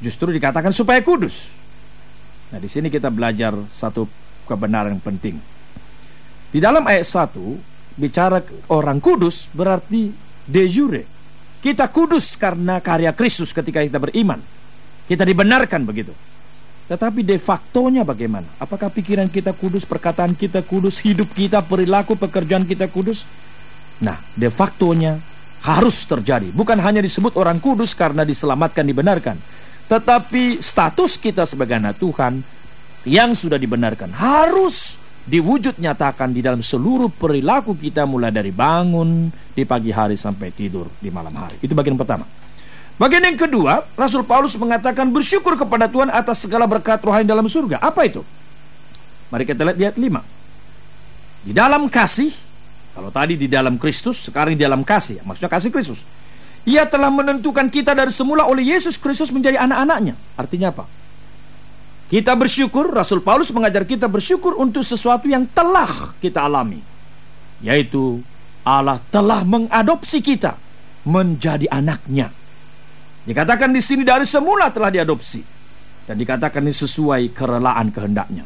[0.03, 1.55] justru dikatakan supaya kudus?
[2.51, 4.09] Nah, di sini kita belajar satu
[4.49, 5.39] kebenaran yang penting.
[6.49, 8.41] Di dalam ayat 1 bicara
[8.73, 10.09] orang kudus berarti
[10.49, 11.03] de jure.
[11.59, 14.41] Kita kudus karena karya Kristus ketika kita beriman.
[15.05, 16.15] Kita dibenarkan begitu.
[16.89, 18.49] Tetapi de factonya bagaimana?
[18.57, 23.29] Apakah pikiran kita kudus, perkataan kita kudus, hidup kita, perilaku, pekerjaan kita kudus?
[24.01, 25.21] Nah, de factonya
[25.61, 26.49] harus terjadi.
[26.49, 29.37] Bukan hanya disebut orang kudus karena diselamatkan, dibenarkan.
[29.85, 32.41] Tetapi status kita sebagai anak Tuhan
[33.05, 34.97] yang sudah dibenarkan harus
[35.29, 40.89] diwujud nyatakan di dalam seluruh perilaku kita mulai dari bangun di pagi hari sampai tidur
[40.97, 41.61] di malam hari.
[41.61, 42.25] Itu bagian pertama.
[42.99, 47.79] Bagian yang kedua, Rasul Paulus mengatakan bersyukur kepada Tuhan atas segala berkat rohani dalam surga.
[47.79, 48.27] Apa itu?
[49.31, 51.47] Mari kita lihat di ayat 5.
[51.47, 52.35] Di dalam kasih,
[52.91, 56.03] kalau tadi di dalam Kristus, sekarang di dalam kasih, maksudnya kasih Kristus.
[56.67, 60.19] Ia telah menentukan kita dari semula oleh Yesus Kristus menjadi anak-anaknya.
[60.35, 60.83] Artinya apa?
[62.11, 66.83] Kita bersyukur, Rasul Paulus mengajar kita bersyukur untuk sesuatu yang telah kita alami.
[67.63, 68.19] Yaitu
[68.67, 70.59] Allah telah mengadopsi kita
[71.07, 72.35] menjadi anaknya.
[73.29, 75.45] Dikatakan di sini dari semula telah diadopsi.
[76.09, 78.41] Dan dikatakan ini sesuai kerelaan kehendaknya.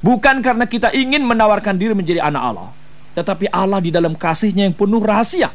[0.00, 2.72] Bukan karena kita ingin menawarkan diri menjadi anak Allah.
[3.12, 5.52] Tetapi Allah di dalam kasihnya yang penuh rahasia.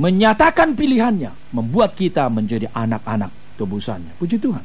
[0.00, 1.52] Menyatakan pilihannya.
[1.52, 4.16] Membuat kita menjadi anak-anak tebusannya.
[4.16, 4.64] Puji Tuhan.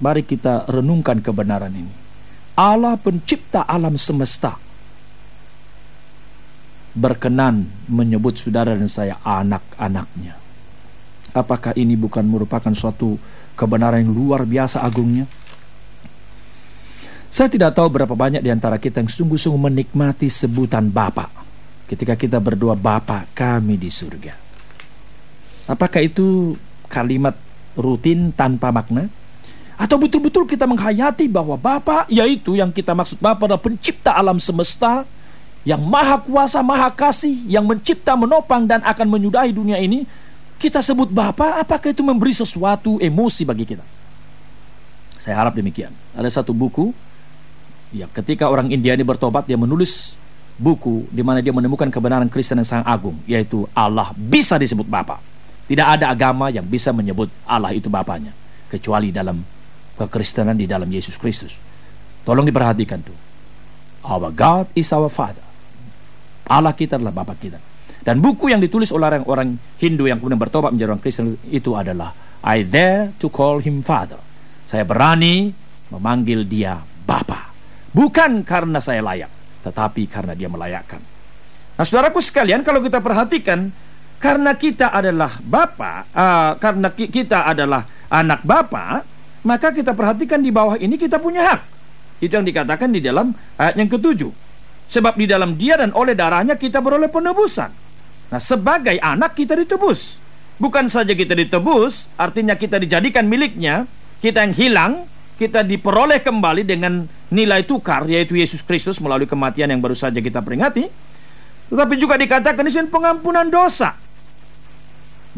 [0.00, 1.92] Mari kita renungkan kebenaran ini.
[2.56, 4.56] Allah pencipta alam semesta
[6.94, 10.43] berkenan menyebut saudara dan saya anak-anaknya.
[11.34, 13.18] Apakah ini bukan merupakan suatu
[13.58, 15.26] kebenaran yang luar biasa agungnya?
[17.26, 21.26] Saya tidak tahu berapa banyak di antara kita yang sungguh-sungguh menikmati sebutan Bapa
[21.90, 24.30] ketika kita berdoa Bapa kami di surga.
[25.66, 26.54] Apakah itu
[26.86, 27.34] kalimat
[27.74, 29.10] rutin tanpa makna?
[29.74, 35.02] Atau betul-betul kita menghayati bahwa Bapa yaitu yang kita maksud Bapa adalah pencipta alam semesta
[35.66, 40.06] yang maha kuasa, maha kasih, yang mencipta, menopang dan akan menyudahi dunia ini
[40.64, 43.84] kita sebut Bapa, apakah itu memberi sesuatu emosi bagi kita?
[45.20, 45.92] Saya harap demikian.
[46.16, 46.88] Ada satu buku,
[47.92, 50.16] ya ketika orang India ini bertobat, dia menulis
[50.56, 55.20] buku di mana dia menemukan kebenaran Kristen yang sangat agung, yaitu Allah bisa disebut Bapa.
[55.68, 58.32] Tidak ada agama yang bisa menyebut Allah itu Bapaknya,
[58.72, 59.44] kecuali dalam
[60.00, 61.52] kekristenan di dalam Yesus Kristus.
[62.24, 63.16] Tolong diperhatikan tuh.
[64.04, 65.44] Our God is our Father.
[66.48, 67.73] Allah kita adalah Bapak kita.
[68.04, 72.12] Dan buku yang ditulis oleh orang-orang Hindu yang kemudian bertobat menjadi orang Kristen itu adalah
[72.44, 74.20] I dare to call him father.
[74.68, 75.56] Saya berani
[75.88, 77.48] memanggil dia Bapa.
[77.96, 79.32] Bukan karena saya layak,
[79.64, 81.00] tetapi karena dia melayakkan.
[81.74, 83.72] Nah, saudaraku sekalian, kalau kita perhatikan,
[84.20, 89.00] karena kita adalah Bapa, uh, karena ki kita adalah anak Bapa,
[89.44, 91.60] maka kita perhatikan di bawah ini kita punya hak.
[92.20, 94.32] Itu yang dikatakan di dalam ayat yang ketujuh.
[94.88, 97.83] Sebab di dalam dia dan oleh darahnya kita beroleh penebusan.
[98.34, 100.18] Nah, sebagai anak kita ditebus.
[100.58, 103.86] Bukan saja kita ditebus, artinya kita dijadikan miliknya,
[104.18, 104.92] kita yang hilang,
[105.38, 110.42] kita diperoleh kembali dengan nilai tukar, yaitu Yesus Kristus melalui kematian yang baru saja kita
[110.42, 110.90] peringati.
[111.70, 113.94] Tetapi juga dikatakan di sini pengampunan dosa.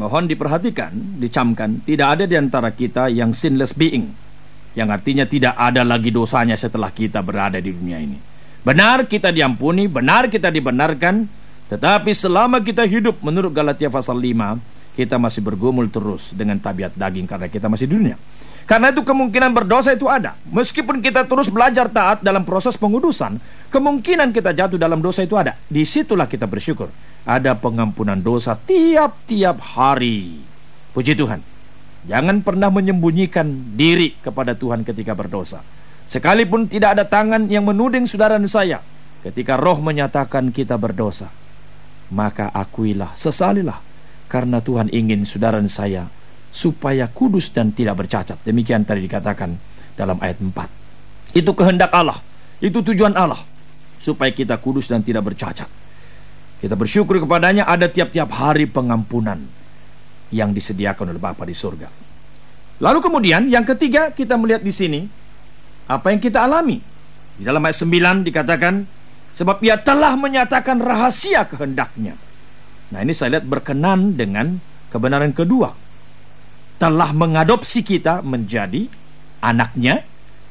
[0.00, 4.09] Mohon diperhatikan, dicamkan, tidak ada di antara kita yang sinless being.
[4.72, 8.16] Yang artinya tidak ada lagi dosanya setelah kita berada di dunia ini.
[8.64, 14.62] Benar kita diampuni, benar kita dibenarkan, tetapi selama kita hidup menurut Galatia pasal 5,
[14.94, 18.16] kita masih bergumul terus dengan tabiat daging karena kita masih di dunia.
[18.66, 20.35] Karena itu kemungkinan berdosa itu ada.
[20.50, 23.38] Meskipun kita terus belajar taat dalam proses pengudusan,
[23.70, 25.55] kemungkinan kita jatuh dalam dosa itu ada.
[25.70, 26.90] Di situlah kita bersyukur.
[27.22, 30.42] Ada pengampunan dosa tiap-tiap hari.
[30.90, 31.38] Puji Tuhan.
[32.11, 35.62] Jangan pernah menyembunyikan diri kepada Tuhan ketika berdosa.
[36.07, 38.79] Sekalipun tidak ada tangan yang menuding saudara dan saya,
[39.26, 41.26] ketika roh menyatakan kita berdosa,
[42.12, 43.82] maka akuilah, sesalilah,
[44.26, 46.06] karena Tuhan ingin saudara saya
[46.50, 48.40] supaya kudus dan tidak bercacat.
[48.42, 49.54] Demikian tadi dikatakan
[49.98, 51.36] dalam ayat 4.
[51.36, 52.22] Itu kehendak Allah,
[52.62, 53.42] itu tujuan Allah
[54.00, 55.68] supaya kita kudus dan tidak bercacat.
[56.56, 59.44] Kita bersyukur kepadanya ada tiap-tiap hari pengampunan
[60.32, 61.88] yang disediakan oleh Bapa di surga.
[62.80, 65.00] Lalu kemudian yang ketiga kita melihat di sini
[65.88, 66.80] apa yang kita alami.
[67.36, 68.74] Di dalam ayat 9 dikatakan
[69.37, 72.16] sebab ia telah menyatakan rahasia kehendaknya.
[72.88, 74.57] Nah ini saya lihat berkenan dengan
[74.88, 75.77] kebenaran kedua
[76.81, 78.88] telah mengadopsi kita menjadi
[79.44, 80.05] anaknya,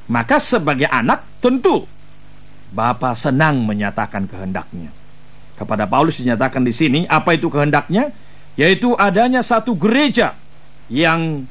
[0.10, 1.86] maka sebagai anak tentu
[2.76, 4.92] Bapa senang menyatakan kehendaknya.
[5.56, 8.12] Kepada Paulus dinyatakan di sini apa itu kehendaknya?
[8.60, 10.36] Yaitu adanya satu gereja
[10.92, 11.48] yang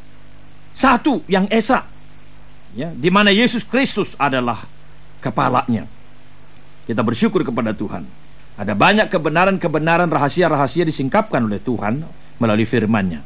[0.77, 1.87] satu yang esa,
[2.77, 4.69] ya, di mana Yesus Kristus adalah
[5.25, 5.89] kepalanya.
[6.85, 8.05] Kita bersyukur kepada Tuhan.
[8.55, 12.05] Ada banyak kebenaran-kebenaran rahasia-rahasia disingkapkan oleh Tuhan
[12.39, 13.21] melalui firman-Nya.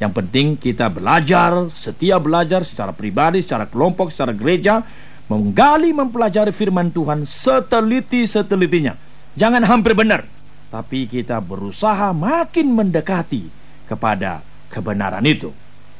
[0.00, 4.80] Yang penting kita belajar, setia belajar secara pribadi, secara kelompok, secara gereja,
[5.28, 8.96] menggali, mempelajari firman Tuhan seteliti-setelitinya.
[9.36, 10.24] Jangan hampir benar,
[10.72, 13.52] tapi kita berusaha makin mendekati
[13.84, 14.40] kepada
[14.72, 15.52] kebenaran itu.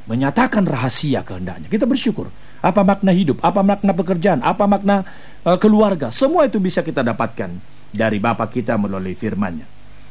[0.09, 1.69] Menyatakan rahasia kehendaknya.
[1.69, 2.33] Kita bersyukur.
[2.61, 5.03] Apa makna hidup, apa makna pekerjaan, apa makna
[5.49, 6.13] uh, keluarga.
[6.13, 7.49] Semua itu bisa kita dapatkan
[7.89, 9.67] dari Bapak kita melalui firman-Nya.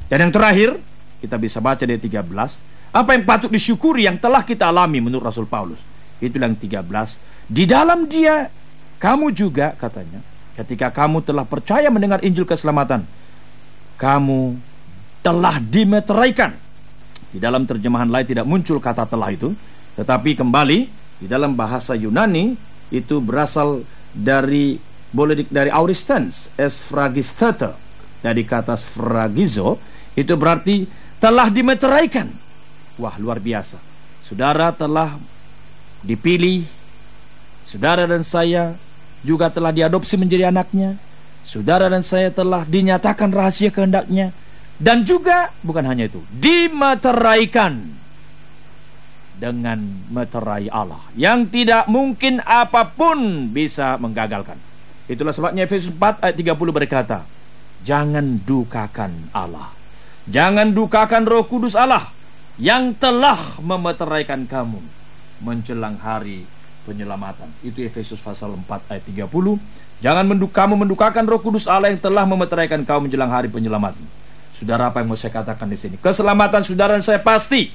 [0.10, 0.82] Dan yang terakhir,
[1.22, 5.46] kita bisa baca dari 13 apa yang patut disyukuri yang telah kita alami menurut Rasul
[5.46, 5.78] Paulus?
[6.18, 6.90] Itulah yang 13.
[7.46, 8.50] Di dalam dia
[8.98, 10.26] kamu juga katanya
[10.58, 13.06] ketika kamu telah percaya mendengar Injil keselamatan
[13.96, 14.58] kamu
[15.22, 16.58] telah dimeteraikan.
[17.30, 19.54] Di dalam terjemahan lain tidak muncul kata telah itu,
[19.94, 22.56] tetapi kembali di dalam bahasa Yunani
[22.90, 23.84] itu berasal
[24.16, 24.80] dari
[25.12, 27.76] boleh di, dari auristens, esfragistete
[28.20, 29.80] dari kata sfragizo
[30.16, 30.84] itu berarti
[31.20, 32.28] telah dimeteraikan
[33.00, 33.80] Wah luar biasa.
[34.28, 35.16] Saudara telah
[36.04, 36.68] dipilih
[37.64, 38.76] Saudara dan saya
[39.24, 41.00] juga telah diadopsi menjadi anaknya
[41.48, 44.36] Saudara dan saya telah dinyatakan rahasia kehendaknya
[44.80, 47.99] Dan juga bukan hanya itu Dimeteraikan
[49.40, 49.80] Dengan
[50.12, 54.60] meterai Allah Yang tidak mungkin apa pun bisa menggagalkan
[55.08, 57.24] Itulah sebabnya Efesus 4 ayat 30 berkata
[57.88, 59.72] Jangan dukakan Allah
[60.28, 62.12] Jangan dukakan roh kudus Allah
[62.60, 64.84] yang telah memeteraikan kamu
[65.40, 66.44] menjelang hari
[66.84, 67.48] penyelamatan.
[67.64, 69.30] Itu Efesus pasal 4 ayat 30.
[70.00, 74.00] Jangan menduk kamu mendukakan Roh Kudus Allah yang telah memeteraikan kamu menjelang hari penyelamatan.
[74.56, 75.96] Saudara apa yang mau saya katakan di sini?
[76.00, 77.72] Keselamatan saudara dan saya pasti.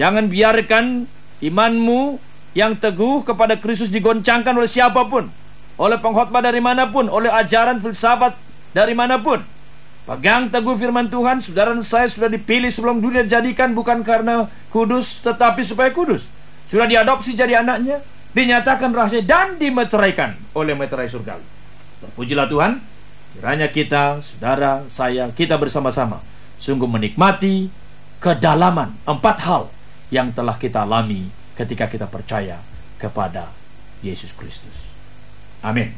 [0.00, 1.04] Jangan biarkan
[1.44, 2.16] imanmu
[2.56, 5.28] yang teguh kepada Kristus digoncangkan oleh siapa pun,
[5.76, 8.36] oleh pengkhotbah dari mana pun, oleh ajaran filsafat
[8.72, 9.40] dari mana pun.
[10.02, 15.62] Pegang teguh firman Tuhan, saudara saya sudah dipilih sebelum dunia dijadikan bukan karena kudus, tetapi
[15.62, 16.26] supaya kudus.
[16.66, 18.02] Sudah diadopsi jadi anaknya,
[18.34, 21.44] dinyatakan rahasia dan dimeteraikan oleh meterai surgawi.
[22.02, 22.82] Terpujilah Tuhan,
[23.38, 26.18] kiranya kita, saudara, saya, kita bersama-sama
[26.58, 27.70] sungguh menikmati
[28.18, 29.62] kedalaman empat hal
[30.12, 32.60] yang telah kita alami ketika kita percaya
[33.00, 33.48] kepada
[34.04, 34.84] Yesus Kristus.
[35.64, 35.96] Amin.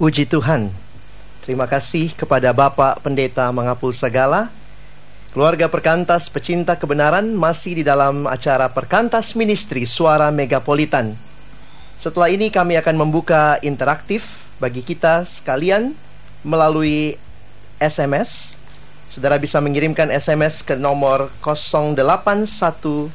[0.00, 0.72] Puji Tuhan.
[1.44, 4.48] Terima kasih kepada Bapak Pendeta Mengapul Segala.
[5.28, 11.14] Keluarga Perkantas pecinta kebenaran masih di dalam acara Perkantas Ministry Suara Megapolitan.
[12.00, 15.92] Setelah ini kami akan membuka interaktif bagi kita sekalian
[16.42, 17.18] melalui
[17.78, 18.57] SMS.
[19.08, 23.08] Saudara bisa mengirimkan SMS ke nomor 0813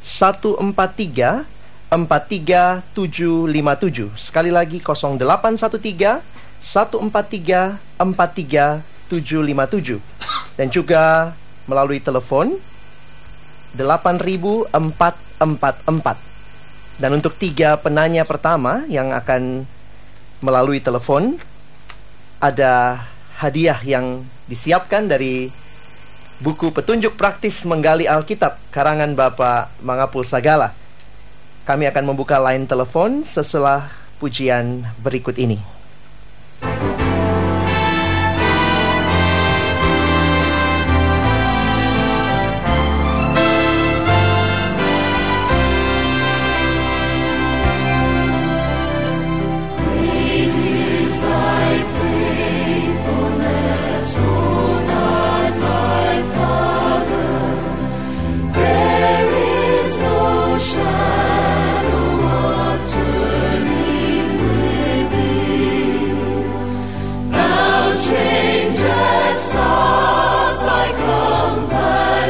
[0.00, 4.14] 143 43757.
[4.14, 6.22] Sekali lagi 0813
[6.60, 9.98] 143 43757
[10.54, 11.34] dan juga
[11.66, 12.62] melalui telepon
[13.74, 14.70] 8444
[17.00, 19.66] dan untuk tiga penanya pertama yang akan
[20.44, 21.40] melalui telepon
[22.38, 23.02] ada
[23.40, 25.46] hadiah yang disiapkan dari
[26.42, 30.74] buku petunjuk praktis menggali Alkitab karangan Bapak Mangapul Sagala.
[31.62, 33.86] Kami akan membuka line telepon setelah
[34.18, 35.62] pujian berikut ini.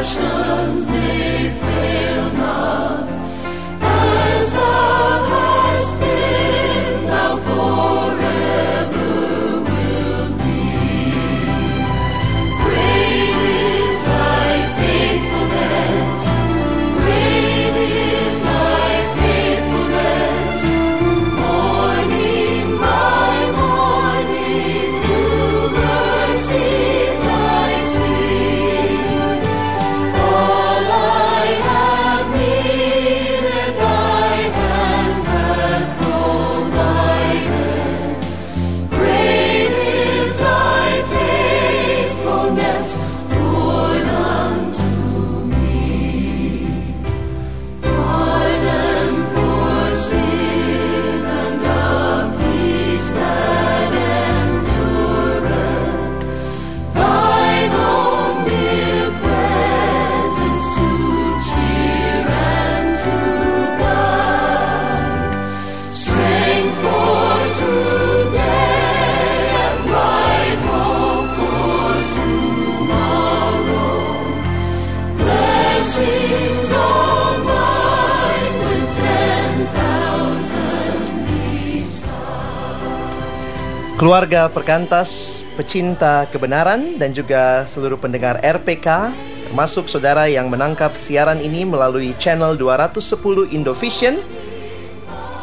[0.01, 2.00] passions they.
[84.01, 89.13] Keluarga perkantas, pecinta kebenaran, dan juga seluruh pendengar RPK,
[89.45, 94.17] termasuk saudara yang menangkap siaran ini melalui channel 210 Indovision.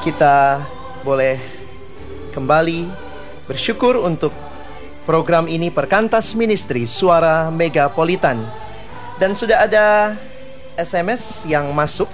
[0.03, 0.67] Kita
[1.07, 1.39] boleh
[2.35, 2.91] kembali
[3.47, 4.35] bersyukur untuk
[5.07, 8.43] program ini Perkantas Ministry Suara Megapolitan.
[9.23, 10.19] Dan sudah ada
[10.75, 12.11] SMS yang masuk.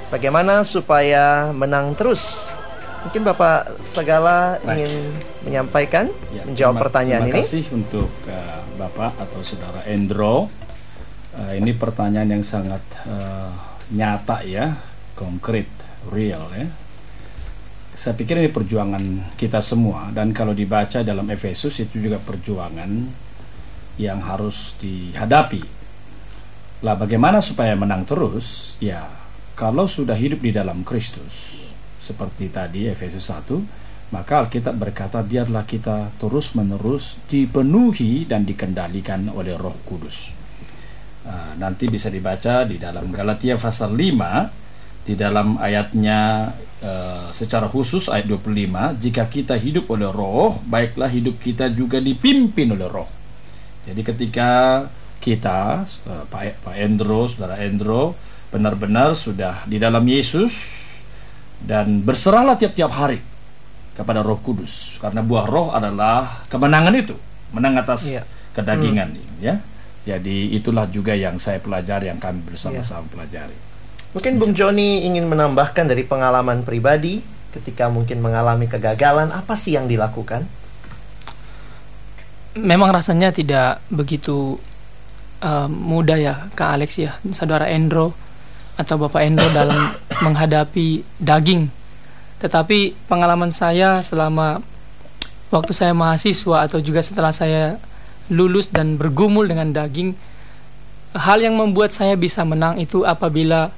[0.08, 2.48] Bagaimana supaya menang terus?
[3.04, 4.64] Mungkin Bapak segala Baik.
[4.80, 4.94] ingin
[5.44, 7.42] menyampaikan Ya, menjawab terima- pertanyaan terima ini?
[7.44, 10.48] kasih untuk uh, Bapak atau Saudara Endro.
[11.34, 13.50] Uh, ini pertanyaan yang sangat uh,
[13.92, 14.78] nyata ya,
[15.14, 15.68] konkret,
[16.12, 16.68] real ya.
[17.94, 22.90] Saya pikir ini perjuangan kita semua dan kalau dibaca dalam Efesus itu juga perjuangan
[24.02, 25.62] yang harus dihadapi.
[26.84, 28.76] Lah bagaimana supaya menang terus?
[28.82, 29.08] Ya,
[29.54, 31.64] kalau sudah hidup di dalam Kristus
[32.02, 39.80] seperti tadi Efesus 1, maka Alkitab berkata biarlah kita terus-menerus dipenuhi dan dikendalikan oleh Roh
[39.88, 40.34] Kudus.
[41.24, 44.63] Ah, nanti bisa dibaca di dalam Galatia pasal 5
[45.04, 51.40] di dalam ayatnya eh, secara khusus ayat 25 jika kita hidup oleh roh baiklah hidup
[51.40, 53.10] kita juga dipimpin oleh roh.
[53.84, 54.50] Jadi ketika
[55.20, 58.16] kita eh, Pak Pak Endro saudara Endro
[58.48, 60.54] benar-benar sudah di dalam Yesus
[61.64, 63.20] dan berserahlah tiap-tiap hari
[63.94, 67.16] kepada Roh Kudus karena buah roh adalah kemenangan itu
[67.54, 68.24] menang atas Iya.
[68.54, 69.10] kedagingan
[69.42, 69.58] ya.
[70.04, 73.56] Jadi itulah juga yang saya pelajari yang kami bersama-sama pelajari
[74.14, 77.22] mungkin Bung Joni ingin menambahkan dari pengalaman pribadi
[77.54, 80.46] ketika mungkin mengalami kegagalan apa sih yang dilakukan
[82.54, 84.62] Memang rasanya tidak begitu
[85.42, 88.14] uh, mudah ya Kak Alex ya, saudara Endro
[88.78, 91.74] atau Bapak Endro dalam menghadapi daging.
[92.38, 94.62] Tetapi pengalaman saya selama
[95.50, 97.82] waktu saya mahasiswa atau juga setelah saya
[98.30, 100.14] lulus dan bergumul dengan daging,
[101.18, 103.74] hal yang membuat saya bisa menang itu apabila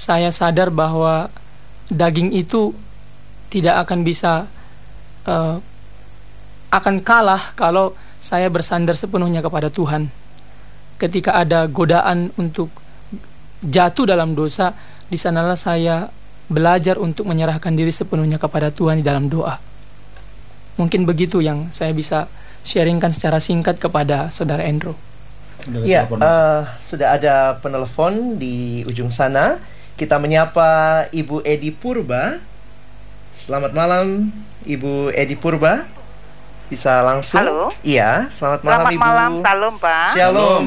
[0.00, 1.28] saya sadar bahwa
[1.92, 2.72] daging itu
[3.52, 4.48] tidak akan bisa
[5.28, 5.60] uh,
[6.72, 10.08] akan kalah kalau saya bersandar sepenuhnya kepada Tuhan.
[10.96, 12.72] Ketika ada godaan untuk
[13.60, 14.72] jatuh dalam dosa,
[15.12, 16.08] di sanalah saya
[16.48, 19.60] belajar untuk menyerahkan diri sepenuhnya kepada Tuhan di dalam doa.
[20.80, 22.24] Mungkin begitu yang saya bisa
[22.64, 24.96] sharingkan secara singkat kepada saudara Andrew.
[25.84, 29.60] Ya, eh, sudah ada penelpon di ujung sana.
[30.00, 32.40] Kita menyapa Ibu Edi Purba.
[33.36, 34.32] Selamat malam,
[34.64, 35.84] Ibu Edi Purba.
[36.72, 37.36] Bisa langsung?
[37.36, 37.68] Halo.
[37.84, 39.02] Iya, selamat malam Selamat Ibu.
[39.04, 40.10] malam, salam Pak.
[40.16, 40.64] Shalom.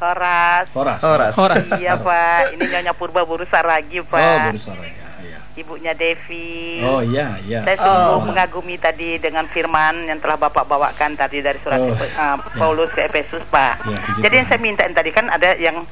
[0.00, 0.64] Horas.
[0.72, 1.00] Horas.
[1.04, 1.34] Horas.
[1.36, 1.66] Horas.
[1.76, 4.16] Iya Pak, ini Nyonya Purba Buru Saragi Pak.
[4.16, 4.96] Oh, Buru Saragi,
[5.28, 5.38] iya.
[5.60, 6.80] Ibunya Devi.
[6.80, 7.60] Oh iya iya.
[7.68, 8.24] Saya sungguh Oh.
[8.24, 13.04] mengagumi tadi dengan firman yang telah Bapak bawakan tadi dari surat Oh, uh, Paulus ke
[13.04, 13.84] Efesus Pak.
[13.84, 15.82] Ya, puji Jadi yang saya minta tadi kan ada yang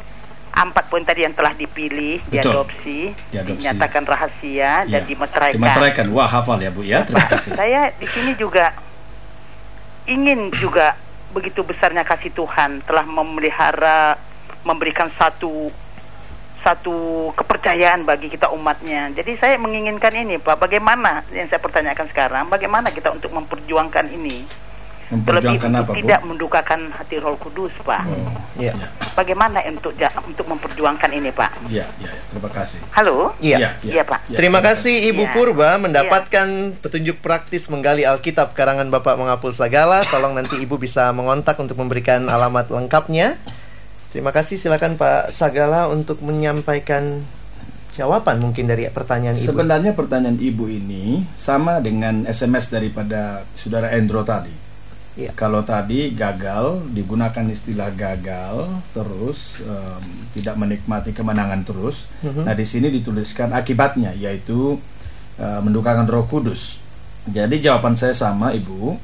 [0.57, 2.33] empat poin tadi yang telah dipilih, Betul.
[2.33, 3.51] diadopsi, Diadopsi.
[3.61, 5.05] dinyatakan rahasia dan Ya.
[5.05, 5.61] dimeteraikan.
[5.61, 6.07] Dimeteraikan.
[6.17, 7.05] Wah, hafal ya, Bu ya.
[7.05, 7.53] Terima kasih.
[7.53, 8.73] Saya di sini juga
[10.09, 10.97] ingin juga
[11.35, 14.17] begitu besarnya kasih Tuhan telah memelihara
[14.65, 15.69] memberikan satu
[16.65, 19.15] satu kepercayaan bagi kita umatnya.
[19.15, 24.66] Jadi saya menginginkan ini Pak, bagaimana yang saya pertanyakan sekarang, bagaimana kita untuk memperjuangkan ini?
[25.07, 26.03] Terlebih apa, Bu?
[26.03, 28.03] tidak mendukakan hati Roh Kudus, Pak.
[28.59, 28.75] Ya.
[29.15, 31.71] Bagaimana untuk ja- untuk memperjuangkan ini, Pak?
[31.71, 32.23] Iya, iya, iya.
[32.27, 32.79] terima kasih.
[32.91, 33.31] Halo?
[33.39, 33.79] Iya.
[33.87, 34.35] Iya, Pak.
[34.35, 35.33] Terima kasih Ibu Iya.
[35.33, 36.49] Purba mendapatkan
[36.83, 40.03] petunjuk praktis menggali Alkitab karangan Bapak Mengapul Sagala.
[40.11, 43.39] Tolong nanti Ibu bisa mengontak untuk memberikan alamat lengkapnya.
[44.11, 47.23] Terima kasih silakan Pak Sagala untuk menyampaikan
[47.95, 49.55] jawaban mungkin dari pertanyaan Ibu.
[49.55, 54.66] Sebenarnya pertanyaan Ibu ini sama dengan SMS daripada Saudara Endro tadi.
[55.17, 55.33] Iya.
[55.33, 60.05] Kalau tadi gagal digunakan istilah gagal terus em,
[60.37, 62.05] tidak menikmati kemenangan terus.
[62.21, 62.45] Mhm.
[62.45, 64.77] Nah di sini dituliskan akibatnya yaitu
[65.37, 66.81] eh, mendukakan Roh Kudus.
[67.25, 68.97] Jadi jawaban saya sama Ibu.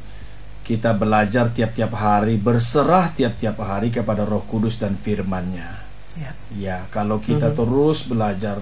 [0.62, 5.68] Kita belajar tiap-tiap hari berserah tiap-tiap hari kepada Roh Kudus dan firman-Nya.
[6.14, 6.30] Ya.
[6.52, 7.56] Ya, kalau kita Mhm.
[7.56, 8.60] terus belajar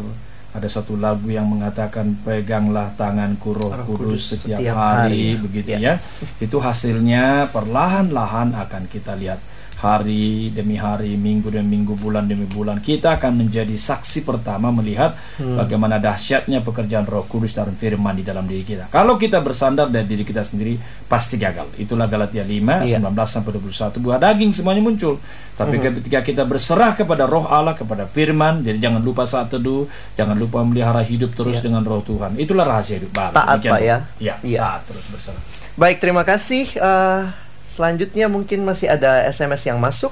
[0.51, 5.43] ada satu lagu yang mengatakan peganglah tanganku Roh, Kudus setiap, setiap hari, hari.
[5.47, 5.79] begitu Ya.
[5.79, 5.95] ya.
[6.43, 9.39] Itu hasilnya perlahan-lahan akan kita lihat
[9.81, 15.17] hari demi hari, minggu demi minggu, bulan demi bulan, kita akan menjadi saksi pertama melihat
[15.41, 15.57] Hmm.
[15.57, 18.93] bagaimana dahsyatnya pekerjaan Roh Kudus dan firman di dalam diri kita.
[18.93, 20.77] Kalau kita bersandar dari diri kita sendiri,
[21.09, 21.73] pasti gagal.
[21.81, 23.01] Itulah Galatia 5 Iya.
[23.01, 25.17] 19 sampai 21 buah daging semuanya muncul.
[25.57, 25.83] Tapi Mhm.
[26.05, 30.61] ketika kita berserah kepada Roh Allah, kepada firman, jadi jangan lupa saat teduh, jangan lupa
[30.61, 31.73] memelihara hidup terus Iya.
[31.73, 32.37] dengan Roh Tuhan.
[32.37, 33.33] Itulah rahasia hidup baru.
[33.33, 33.97] Taat, Pak, ya?
[34.21, 34.61] Ya, Iya.
[34.61, 35.43] taat terus berserah.
[35.77, 36.69] Baik, terima kasih.
[36.77, 37.23] Eh,
[37.71, 40.11] selanjutnya mungkin masih ada SMS yang masuk.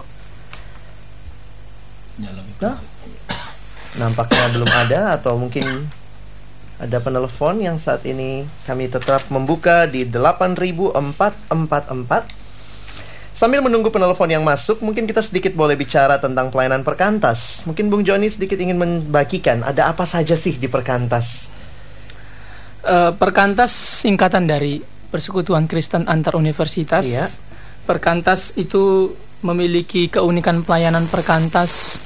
[2.18, 2.78] Nah,
[3.98, 5.90] nampaknya belum ada atau mungkin
[6.78, 12.38] ada penelpon yang saat ini kami tetap membuka di 8444.
[13.34, 17.62] Sambil menunggu penelpon yang masuk, mungkin kita sedikit boleh bicara tentang pelayanan perkantas.
[17.70, 21.46] Mungkin Bung Joni sedikit ingin membagikan ada apa saja sih di perkantas.
[22.82, 23.70] Eh, perkantas
[24.02, 27.06] singkatan dari Persekutuan Kristen Antar Universitas.
[27.06, 27.47] Iya.
[27.88, 31.96] Perkantas itu memiliki keunikan pelayanan perkantas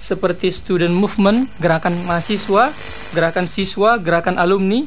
[0.00, 2.72] seperti student movement, gerakan mahasiswa,
[3.12, 4.80] gerakan siswa, gerakan alumni,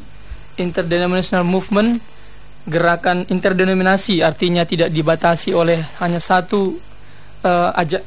[0.57, 2.01] interdenominational movement,
[2.65, 6.81] gerakan interdenominasi artinya tidak dibatasi oleh hanya satu
[7.45, 8.01] eh, aja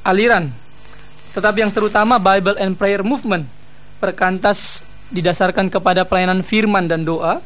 [0.00, 0.48] aliran.
[1.36, 3.44] Tetapi yang terutama Bible and Prayer Movement.
[4.00, 7.44] Perkantas didasarkan kepada pelayanan firman dan doa.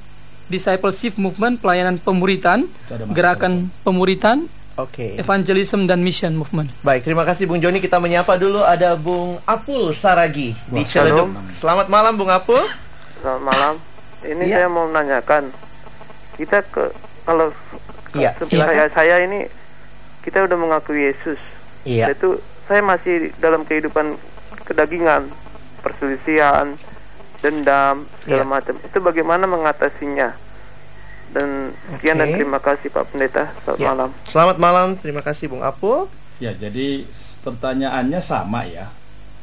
[0.51, 2.67] Discipleship Movement, pelayanan pemuritan,
[3.09, 5.15] gerakan pemuritan, Oke.
[5.15, 6.75] evangelism dan mission movement.
[6.81, 7.79] Baik, terima kasih Bung Joni.
[7.79, 11.31] Kita menyapa dulu ada Bung Apul Saragi di Wah, Ciledug.
[11.31, 11.31] shalom.
[11.55, 12.67] Selamat malam Bung Apul.
[13.17, 13.75] Selamat malam.
[14.21, 14.55] Ini Iya.
[14.59, 15.43] saya mau menanyakan,
[16.35, 16.91] kita ke
[17.23, 17.55] kalau
[18.11, 18.69] seperti silakan.
[18.69, 19.47] saya saya ini
[20.21, 21.41] kita udah mengakui Yesus.
[21.83, 22.11] Iya.
[22.11, 22.37] Itu
[22.67, 24.19] saya masih dalam kehidupan
[24.65, 25.31] kedagingan,
[25.81, 26.75] perselisihan,
[27.41, 28.49] dendam segala Iya.
[28.49, 28.75] macam.
[28.79, 30.37] Itu bagaimana mengatasinya?
[31.31, 32.37] Dan sekian dan Oke.
[32.37, 33.45] terima kasih Pak Pendeta.
[33.63, 33.89] Selamat Ya.
[33.89, 34.09] malam.
[34.27, 36.11] Selamat malam, terima kasih Bung Apul.
[36.37, 37.07] Ya, jadi
[37.41, 38.91] pertanyaannya sama ya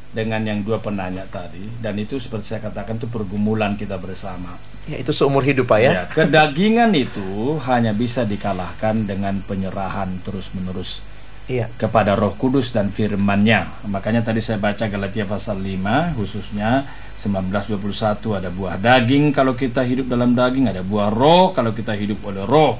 [0.08, 4.56] dengan yang dua penanya tadi dan itu seperti saya katakan itu pergumulan kita bersama.
[4.84, 5.90] Ya, itu seumur hidup Pak ya.
[5.92, 11.04] Ya, kedagingan itu hanya bisa dikalahkan dengan penyerahan terus-menerus
[11.48, 11.72] Iya.
[11.80, 13.88] kepada Roh Kudus dan firman-Nya.
[13.88, 16.84] Makanya tadi saya baca Galatia pasal 5 khususnya
[17.16, 22.20] 1921 ada buah daging kalau kita hidup dalam daging, ada buah roh kalau kita hidup
[22.28, 22.76] oleh roh.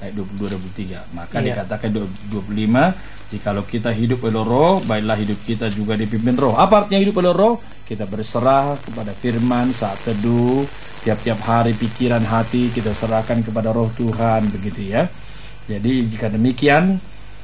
[0.00, 1.00] Ayat 22 23.
[1.16, 1.60] Maka Iya.
[1.60, 2.96] dikatakan 25
[3.28, 6.56] jikalau kita hidup oleh roh, baiklah hidup kita juga dipimpin roh.
[6.56, 7.56] Apa artinya hidup oleh roh?
[7.84, 10.64] Kita berserah kepada firman saat teduh,
[11.02, 15.08] tiap-tiap hari pikiran hati kita serahkan kepada roh Tuhan begitu ya.
[15.68, 16.96] Jadi jika demikian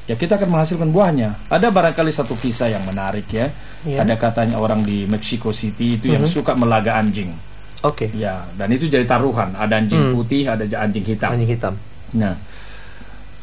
[0.07, 1.35] ya kita akan menghasilkan buahnya.
[1.47, 3.51] Ada barangkali satu kisah yang menarik ya.
[3.83, 4.03] Iya.
[4.03, 6.31] Ada katanya orang di Mexico City itu yang Mhm.
[6.33, 7.35] suka melaga anjing.
[7.83, 8.11] Oke.
[8.13, 9.53] Ya, dan itu jadi taruhan.
[9.53, 10.15] Ada anjing Hmm.
[10.15, 11.31] putih, ada anjing hitam.
[11.31, 11.75] Anjing hitam.
[12.13, 12.35] Nah,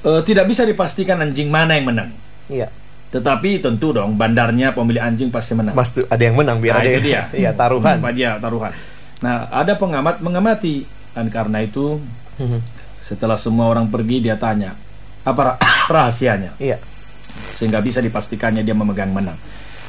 [0.02, 2.10] eh, tidak bisa dipastikan anjing mana yang menang.
[2.48, 2.68] Iya.
[3.10, 5.78] Tetapi tentu dong bandarnya pemilik anjing pasti menang.
[5.78, 7.22] Mas tuh ada yang menang biar Nah, ada itu yang- dia.
[7.46, 8.02] Iya, taruhan.
[8.02, 8.72] Hmm, dia taruhan.
[9.22, 10.84] Nah, ada pengamat mengamati
[11.14, 12.02] dan karena itu
[12.36, 12.60] Mhm.
[13.02, 14.74] setelah semua orang pergi dia tanya,
[15.24, 16.56] apa ra- rahasianya?
[16.58, 16.78] Iya.
[17.54, 19.36] Sehingga bisa dipastikannya dia memegang menang.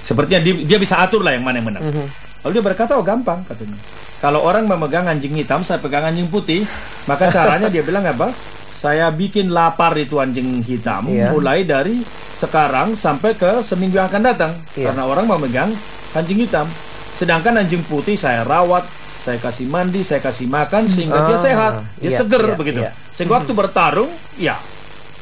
[0.01, 1.85] Sepertinya dia, dia bisa atur lah yang mana yang menang.
[1.85, 2.07] Mhm.
[2.45, 3.77] Lalu dia berkata, oh gampang katanya.
[4.21, 6.65] Kalau orang memegang anjing hitam, saya pegang anjing putih,
[7.05, 8.33] maka caranya dia bilang apa?
[8.75, 11.33] Saya bikin lapar itu anjing hitam, Iya.
[11.33, 12.05] mulai dari
[12.37, 14.53] sekarang sampai ke seminggu yang akan datang.
[14.75, 14.93] Iya.
[14.93, 15.73] Karena orang memegang
[16.13, 16.69] anjing hitam.
[17.17, 18.85] Sedangkan anjing putih saya rawat,
[19.25, 22.81] saya kasih mandi, saya kasih makan sehingga dia Ah, sehat, dia iya, seger iya, begitu.
[22.83, 22.93] iya.
[23.17, 24.61] Sehingga waktu bertarung, ya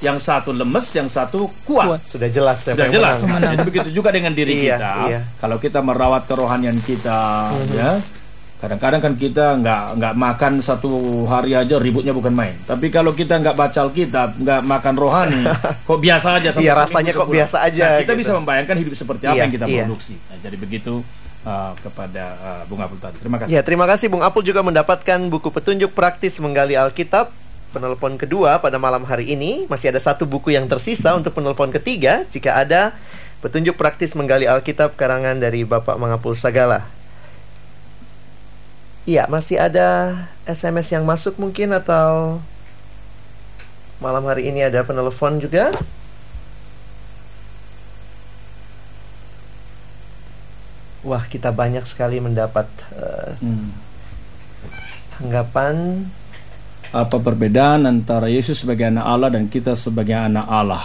[0.02, 2.02] yang satu lemes, yang satu kuat.
[2.04, 3.18] Sudah jelas siapa Sudah jelas.
[3.22, 3.54] menang.
[3.54, 4.90] Jadi begitu juga dengan diri Iya, kita.
[5.06, 5.20] iya.
[5.38, 7.72] Kalau kita merawat kerohanian kita, Mhm.
[7.72, 7.90] ya.
[8.58, 10.90] Kadang-kadang kan kita nggak nggak makan satu
[11.26, 12.54] hari aja ributnya bukan main.
[12.62, 15.42] Tapi kalau kita nggak baca Alkitab, nggak makan rohani,
[15.90, 16.54] kok biasa aja.
[16.54, 17.38] Iya, rasanya kok sebulan.
[17.42, 18.20] biasa aja Nah, kita gitu.
[18.22, 19.82] bisa membayangkan hidup seperti apa Iya, yang kita iya.
[19.82, 20.14] produksi.
[20.14, 20.94] Nah, jadi begitu
[21.42, 23.18] uh, kepada uh, Bung Apul tadi.
[23.18, 23.50] Terima kasih.
[23.50, 27.34] Ya, terima kasih Bung Apul juga mendapatkan buku petunjuk praktis menggali Alkitab.
[27.72, 32.28] Penelpon kedua pada malam hari ini masih ada satu buku yang tersisa untuk penelpon ketiga
[32.28, 32.92] jika ada
[33.40, 36.84] petunjuk praktis menggali Alkitab karangan dari Bapak Mangapul Sagala.
[39.08, 40.14] Iya, masih ada
[40.44, 42.38] SMS yang masuk mungkin atau
[43.98, 45.72] malam hari ini ada penelpon juga.
[51.02, 53.74] Wah, kita banyak sekali mendapat eh, Hmm.
[55.18, 56.06] tanggapan.
[56.92, 60.84] Apa perbedaan antara Yesus sebagai anak Allah dan kita sebagai anak Allah?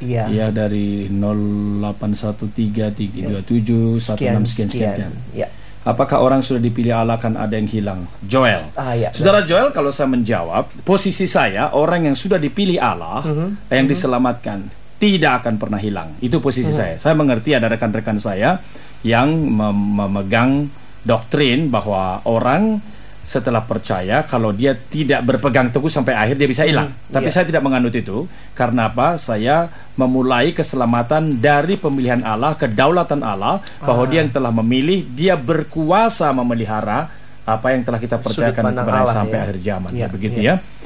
[0.00, 0.24] Iya.
[0.32, 4.40] Ya dari 0813 16 sekian
[4.72, 5.12] sekian.
[5.36, 5.52] Ya.
[5.82, 8.06] Apakah orang sudah dipilih Allah kan ada yang hilang?
[8.22, 8.70] Joel.
[8.78, 9.10] Ah, ya.
[9.10, 13.68] Saudara Joel, kalau saya menjawab, posisi saya orang yang sudah dipilih Allah, Mhm.
[13.68, 16.14] yang diselamatkan, tidak akan pernah hilang.
[16.22, 16.78] Itu posisi Hmm.
[16.78, 16.94] saya.
[17.02, 18.62] Saya mengerti ada rekan-rekan saya
[19.02, 20.70] yang mem- memegang
[21.02, 22.78] doktrin bahwa orang
[23.22, 26.90] setelah percaya kalau dia tidak berpegang teguh sampai akhir dia bisa hilang.
[26.90, 27.34] Hmm, Tapi iya.
[27.38, 29.14] saya tidak menganut itu karena apa?
[29.16, 34.10] Saya memulai keselamatan dari pemilihan Allah, kedaulatan Allah bahwa Ah.
[34.10, 37.08] dia yang telah memilih, dia berkuasa memelihara
[37.42, 39.42] apa yang telah kita percayakan kepada Allah, sampai ya.
[39.46, 39.90] akhir zaman.
[39.94, 40.54] Iya, begitu iya.
[40.58, 40.80] ya.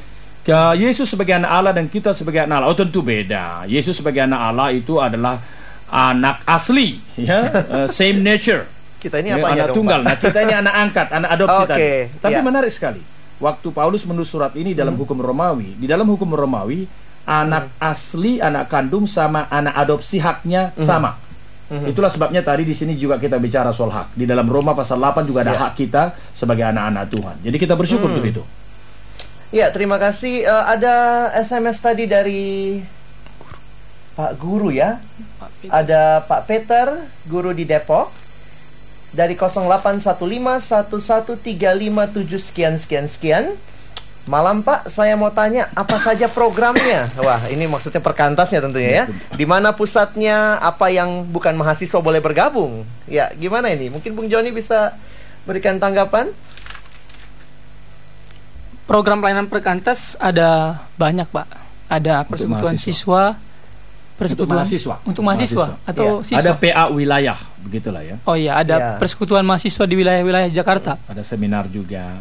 [0.47, 2.69] Ke Yesus sebagai anak Allah dan kita sebagai anak Allah.
[2.71, 3.67] Oh tentu beda.
[3.67, 5.41] Yesus sebagai anak Allah itu adalah
[5.87, 8.63] anak asli, ya, Uh, same nature.
[8.97, 9.99] Kita ini Ya, apanya anak dong, tunggal.
[9.99, 10.07] Pak?
[10.07, 11.87] Nah kita ini anak angkat, anak adopsi Oke, tadi.
[12.17, 12.43] Tapi iya.
[12.43, 13.01] menarik sekali.
[13.37, 15.01] Waktu Paulus menulis surat ini dalam Hmm.
[15.05, 16.89] hukum Romawi, di dalam hukum Romawi
[17.23, 20.81] anak asli, anak kandung sama anak adopsi haknya Hmm.
[20.81, 21.11] sama.
[21.67, 21.91] Mhm.
[21.91, 24.15] Itulah sebabnya tadi di sini juga kita bicara soal hak.
[24.15, 25.61] Di dalam Roma pasal 8 juga ada Iya.
[25.61, 27.35] hak kita sebagai anak-anak Tuhan.
[27.43, 28.17] Jadi kita bersyukur Hmm.
[28.17, 28.43] untuk itu.
[29.49, 30.41] Ya, terima kasih.
[30.41, 30.95] Eh, ada
[31.33, 32.79] SMS tadi dari
[34.13, 34.97] Pak Guru ya.
[35.63, 36.87] Ada Pak Peter,
[37.23, 38.09] guru di Depok.
[39.15, 41.39] Dari 0815113557
[42.43, 43.55] sekian sekian sekian.
[44.27, 47.07] Malam Pak, saya mau tanya apa saja programnya?
[47.23, 49.07] Wah, ini maksudnya perkantasnya tentunya ya.
[49.31, 50.59] Di mana pusatnya?
[50.59, 52.83] Apa yang bukan mahasiswa boleh bergabung?
[53.07, 53.87] Ya, gimana ini?
[53.87, 54.99] Mungkin Bung Joni bisa
[55.47, 56.35] berikan tanggapan?
[58.83, 61.47] Program pelayanan perkantas ada banyak, Pak.
[61.87, 63.39] Ada persekutuan mahasiswa.
[64.17, 64.95] Siswa, Untuk persekutuan mahasiswa.
[65.05, 66.25] Untuk mahasiswa, atau Iya.
[66.25, 66.39] siswa.
[66.41, 68.15] Ada PA wilayah, begitulah ya.
[68.25, 68.89] Oh iya, ada Iya.
[68.97, 70.97] persekutuan mahasiswa di wilayah-wilayah Jakarta.
[71.05, 72.17] Ada seminar juga.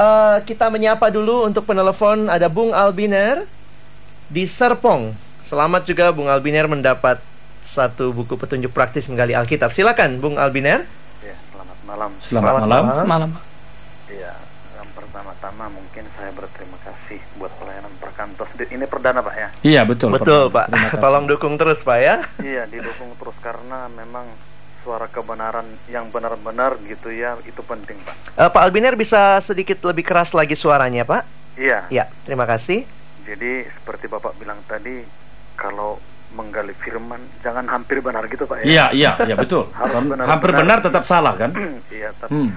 [0.00, 3.44] Eh, kita menyapa dulu untuk penelepon ada Bung Albiner
[4.32, 5.12] di Serpong.
[5.44, 7.20] Selamat juga Bung Albiner mendapat
[7.60, 9.76] satu buku petunjuk praktis menggali Alkitab.
[9.76, 10.88] Silakan Bung Albiner.
[11.20, 12.10] Ya, selamat malam.
[12.24, 13.04] Selamat malam.
[13.04, 13.30] Malam.
[14.08, 14.49] Iya, yang
[15.10, 18.46] pertama-tama mungkin saya berterima kasih buat pelayanan perkantos.
[18.54, 19.48] Di- Ini perdana Pak ya?
[19.60, 20.14] Iya betul.
[20.14, 20.70] Betul Pak.
[20.70, 21.02] Pak.
[21.02, 22.22] Tolong dukung terus Pak ya.
[22.38, 24.30] Iya, didukung terus karena memang
[24.80, 28.14] suara kebenaran yang benar-benar gitu ya, itu penting Pak.
[28.38, 31.26] Eh, Pak Albiner bisa sedikit lebih keras lagi suaranya Pak?
[31.58, 31.90] Iya.
[31.90, 32.86] Ya, terima kasih.
[33.26, 35.02] Jadi seperti Bapak bilang tadi,
[35.52, 35.98] kalau
[36.30, 38.64] menggali firman jangan hampir benar gitu Pak ya.
[38.64, 39.66] Iya, iya, iya betul.
[39.74, 40.14] Harus Hampir
[40.54, 40.54] benar-benar.
[40.54, 41.50] benar tetap salah kan?
[41.90, 42.54] iya, tapi Hmm.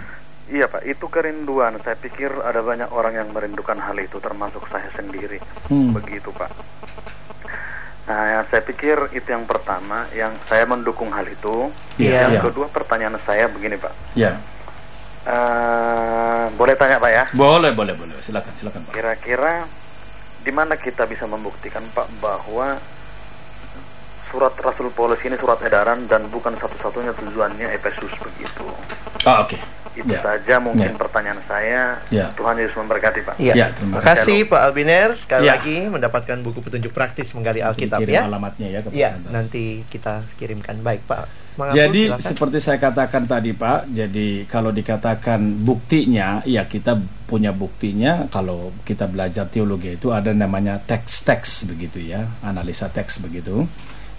[0.54, 1.82] Iya Pak, itu kerinduan.
[1.82, 5.42] Saya pikir ada banyak orang yang merindukan hal itu, termasuk saya sendiri.
[5.66, 5.98] Hmm.
[5.98, 6.54] Begitu Pak.
[8.06, 11.74] Nah, saya pikir itu yang pertama, yang saya mendukung hal itu.
[11.98, 12.42] Iya, yang iya.
[12.46, 13.94] kedua pertanyaan saya begini Pak.
[14.14, 14.38] Ya.
[15.26, 17.26] Eh, boleh tanya Pak ya?
[17.34, 18.14] Boleh, boleh, boleh.
[18.22, 18.94] Silakan, silakan Pak.
[18.94, 19.66] Kira-kira
[20.46, 22.78] di mana kita bisa membuktikan Pak bahwa
[24.30, 28.70] surat Rasul Paulus ini surat edaran dan bukan satu-satunya tujuannya Efesus begitu.
[29.26, 29.58] Ah, oke.
[29.94, 30.22] Itu Ya.
[30.22, 30.98] saja mungkin Ya.
[30.98, 31.84] pertanyaan saya.
[32.10, 32.34] Ya.
[32.34, 33.36] Tuhan Yesus memberkati Pak.
[33.38, 33.54] Iya.
[33.54, 35.56] Ya, terima kasih Pak Albiner sekali Ya.
[35.58, 38.26] lagi mendapatkan buku petunjuk praktis menggali Alkitab Kirim ya.
[38.26, 40.82] alamatnya ya ke Iya, nanti kita kirimkan.
[40.82, 41.30] Baik Pak.
[41.54, 42.26] Mangapul, Jadi silakan.
[42.26, 46.98] seperti saya katakan tadi Pak, jadi kalau dikatakan buktinya, ya kita
[47.30, 53.70] punya buktinya kalau kita belajar teologi itu ada namanya teks-teks begitu ya, analisa teks begitu.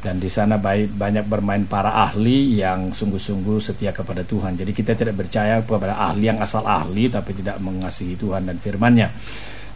[0.05, 4.61] Dan di sana baik banyak bermain para ahli yang sungguh-sungguh setia kepada Tuhan.
[4.61, 9.09] Jadi kita tidak percaya kepada ahli yang asal ahli tapi tidak mengasihi Tuhan dan firman-Nya.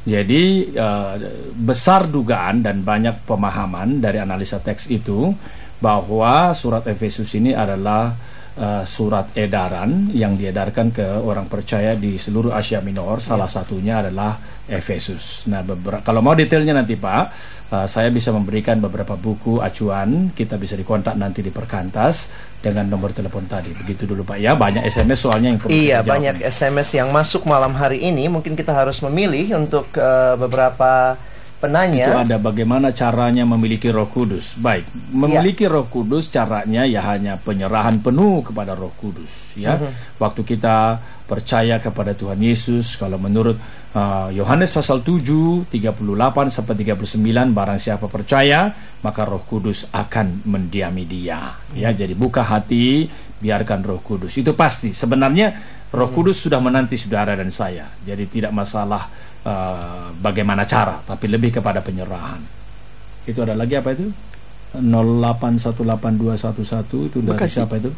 [0.04, 1.14] Jadi eh,
[1.56, 5.32] besar dugaan dan banyak pemahaman dari analisa teks itu
[5.80, 8.12] bahwa surat Efesus ini adalah
[8.52, 13.24] eh, surat edaran yang diedarkan ke orang percaya di seluruh Asia Minor.
[13.24, 15.48] Salah satunya adalah Efesus.
[15.48, 17.24] Nah, beberapa, kalau mau detailnya nanti Pak,
[17.72, 20.30] eh, saya bisa memberikan beberapa buku acuan.
[20.36, 22.28] Kita bisa dikontak nanti di Perkantas
[22.60, 23.72] dengan nomor telepon tadi.
[23.72, 24.54] Begitu dulu Pak ya.
[24.54, 28.28] Banyak SMS soalnya yang perlu Iya, banyak SMS yang masuk malam hari ini.
[28.28, 31.16] Mungkin kita harus memilih untuk eh, beberapa
[31.58, 32.22] Itu penanya.
[32.22, 34.54] ada bagaimana caranya memiliki Roh Kudus.
[34.54, 35.74] Baik, memiliki Iya.
[35.74, 39.74] Roh Kudus caranya ya hanya penyerahan penuh kepada Roh Kudus ya.
[39.74, 40.22] Mhm.
[40.22, 43.58] Waktu kita percaya kepada Tuhan Yesus kalau menurut
[43.92, 47.18] uh, Yohanes pasal 7 38 sampai 39
[47.52, 51.58] barang siapa percaya maka Roh Kudus akan mendiami dia.
[51.74, 54.34] Ya, jadi buka hati, biarkan Roh Kudus.
[54.38, 54.90] Itu pasti.
[54.90, 55.54] Sebenarnya
[55.94, 57.86] Roh Kudus sudah menanti saudara dan saya.
[58.02, 59.06] Jadi tidak masalah
[59.44, 62.40] uh, bagaimana cara, tapi lebih kepada penyerahan.
[63.28, 64.08] Itu ada lagi apa itu?
[64.76, 67.56] 0818211 itu dari Bekasi.
[67.56, 67.88] siapa itu?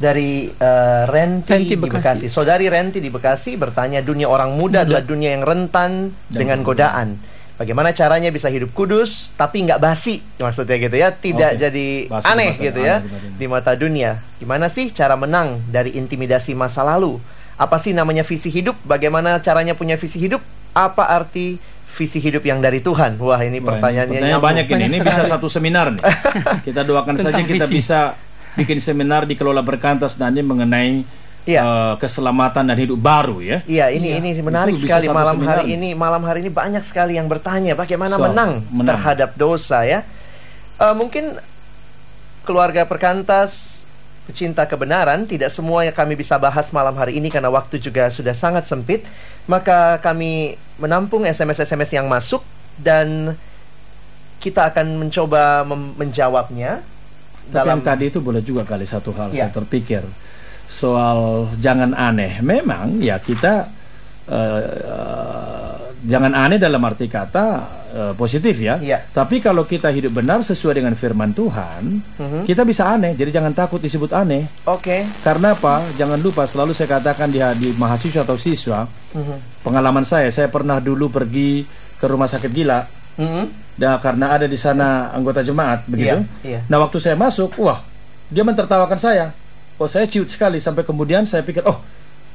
[0.00, 2.00] Dari eh, Renti, Renti di Bekasi.
[2.00, 2.26] Bekasi.
[2.32, 7.20] Saudari Renti di Bekasi bertanya dunia orang muda adalah dunia yang rentan dengan godaan.
[7.60, 11.60] Bagaimana caranya bisa hidup kudus tapi nggak basi maksudnya gitu ya, tidak Oke.
[11.60, 14.24] jadi Basi aneh gitu ya aneh di mata dunia.
[14.40, 17.20] Gimana sih cara menang dari intimidasi masa lalu?
[17.60, 18.80] Apa sih namanya visi hidup?
[18.88, 20.40] Bagaimana caranya punya visi hidup?
[20.72, 21.58] Apa arti
[21.90, 23.18] visi hidup yang dari Tuhan?
[23.18, 24.48] Wah, ini Wah, pertanyaannya pertanyaan nyambung.
[24.48, 24.84] banyak ini.
[24.94, 26.02] Ini bisa satu seminar nih.
[26.70, 27.74] kita doakan saja kita visi.
[27.82, 28.14] bisa
[28.54, 31.02] bikin seminar di kelola berkantas nanti mengenai
[31.46, 33.58] eh, keselamatan dan hidup baru ya.
[33.66, 35.90] Iya, ini ini menarik Itu sekali malam seminar hari ini.
[35.94, 38.94] Malam hari ini banyak sekali yang bertanya bagaimana So, menang, menang.
[38.94, 40.06] terhadap dosa ya.
[40.78, 41.36] Eh, mungkin
[42.46, 43.82] keluarga perkantas
[44.24, 48.32] pecinta kebenaran tidak semua yang kami bisa bahas malam hari ini karena waktu juga sudah
[48.32, 49.02] sangat sempit.
[49.46, 52.40] Maka kami menampung SMS-SMS yang masuk
[52.76, 53.36] dan
[54.40, 56.80] kita akan mencoba menjawabnya
[57.52, 59.50] Tapi yang tadi itu boleh juga kali satu hal Iya.
[59.50, 60.02] saya terpikir
[60.70, 62.38] soal jangan aneh.
[62.40, 63.66] Memang ya kita
[64.30, 65.76] eh, eh,
[66.06, 67.46] jangan aneh dalam arti kata
[67.90, 68.78] eh, positif ya.
[68.78, 69.02] Iya.
[69.10, 71.82] Tapi kalau kita hidup benar sesuai dengan firman Tuhan,
[72.16, 72.40] Mhm.
[72.46, 73.12] kita bisa aneh.
[73.12, 74.46] Jadi jangan takut disebut aneh.
[74.64, 75.02] Oke.
[75.20, 75.82] Karena apa?
[75.94, 79.66] Jangan lupa selalu saya katakan di, di mahasiswa atau siswa, Mhm.
[79.66, 81.66] pengalaman saya, saya pernah dulu pergi
[81.98, 82.86] ke rumah sakit gila.
[83.18, 83.44] Mhm.
[83.74, 86.20] Dan karena ada di sana anggota jemaat begitu.
[86.44, 86.60] Iya, iya.
[86.68, 87.80] Nah, waktu saya masuk, wah,
[88.28, 89.32] dia mentertawakan saya.
[89.80, 91.80] Oh, saya ciut sekali sampai kemudian saya pikir, oh,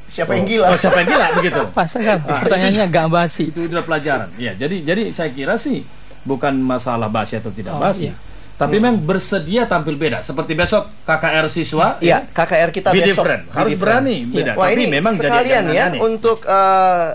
[0.05, 0.65] Siapa oh, yang gila?
[0.71, 1.61] Oh, siapa yang gila begitu.
[1.77, 3.43] Pasal pertanyaannya gak basi.
[3.51, 4.29] Itu adalah pelajaran.
[4.37, 5.83] Ya, jadi jadi saya kira sih
[6.23, 8.09] bukan masalah basi atau tidak Oh, basi.
[8.09, 8.15] iya.
[8.55, 10.23] Tapi memang bersedia tampil beda.
[10.23, 13.27] Seperti besok KKR siswa, Iya, KKR kita Be besok.
[13.27, 13.43] different.
[13.43, 13.99] Be Harus different.
[13.99, 14.51] berani beda.
[14.55, 15.99] Wah, Tapi ini memang jadi sekalian jangan ya aneh.
[15.99, 17.07] untuk eh,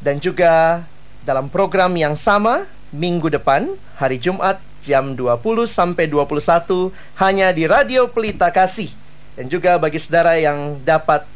[0.05, 0.85] dan juga
[1.25, 8.07] dalam program yang sama minggu depan hari Jumat jam 20 sampai 21 hanya di Radio
[8.07, 8.95] Pelita Kasih
[9.35, 11.27] dan juga bagi saudara yang dapat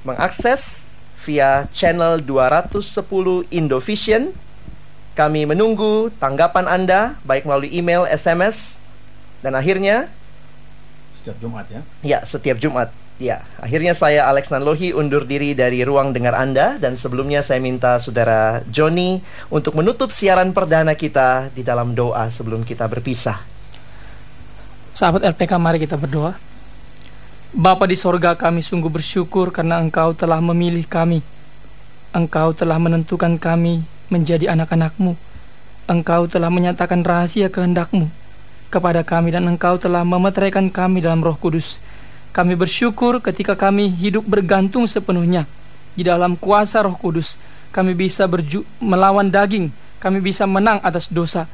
[0.00, 0.88] mengakses
[1.20, 4.32] via channel 210 Indovision
[5.12, 8.80] kami menunggu tanggapan Anda baik melalui email, SMS
[9.44, 10.08] dan akhirnya
[11.20, 11.80] Setiap Jumat ya.
[12.06, 12.94] Ya, setiap Jumat.
[13.16, 17.96] Ya, akhirnya saya Alex Nanlohi undur diri dari ruang dengar Anda dan sebelumnya saya minta
[17.96, 23.40] saudara Joni untuk menutup siaran perdana kita di dalam doa sebelum kita berpisah.
[24.92, 26.36] Sahabat LPK mari kita berdoa.
[27.56, 31.24] Bapa di sorga kami sungguh bersyukur karena Engkau telah memilih kami.
[32.12, 33.80] Engkau telah menentukan kami
[34.12, 35.16] menjadi anak-anakmu.
[35.88, 38.12] Engkau telah menyatakan rahasia kehendakmu
[38.68, 41.80] kepada kami dan Engkau telah memeteraikan kami dalam roh kudus.
[42.36, 45.48] Kami bersyukur ketika kami hidup bergantung sepenuhnya
[45.96, 47.40] di dalam kuasa roh kudus.
[47.72, 49.68] kami bisa berju melawan daging,
[50.00, 51.44] kami bisa menang atas dosa,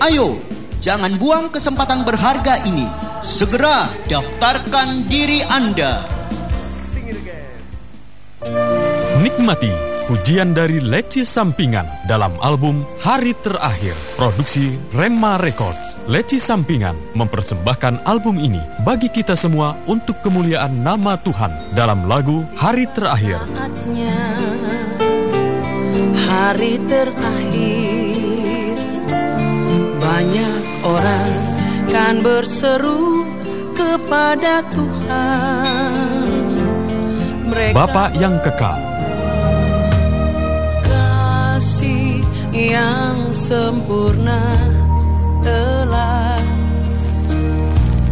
[0.02, 0.42] Ayo,
[0.82, 2.90] jangan buang kesempatan berharga ini.
[3.22, 6.02] Segera daftarkan diri Anda.
[9.22, 15.96] Nikmati pujian dari Leci Sampingan dalam album Hari Terakhir, produksi Rema Records.
[16.04, 22.92] Leci Sampingan mempersembahkan album ini bagi kita semua untuk kemuliaan nama Tuhan dalam lagu Hari
[22.92, 23.40] Terakhir.
[23.56, 24.20] saatnya
[26.28, 28.76] hari terakhir
[29.96, 31.32] banyak orang
[31.88, 33.24] kan berseru
[33.72, 36.42] kepada Tuhan
[37.48, 38.91] mereka Bapak yang kekal,
[42.70, 44.54] yang sempurna
[45.42, 46.38] telah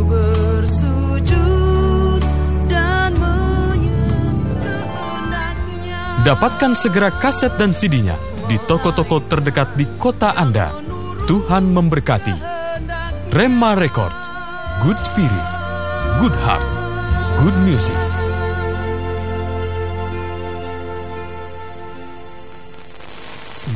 [0.05, 1.41] bersujud
[2.69, 4.61] dan menyembah
[6.21, 10.71] dapatkan segera kaset dan CD-nya di toko-toko terdekat di kota Anda.
[11.27, 12.56] Tuhan memberkati.
[13.37, 14.17] Rema Record,
[14.81, 15.49] Good Spirit,
[16.25, 16.65] Good Heart,
[17.45, 18.01] Good Music.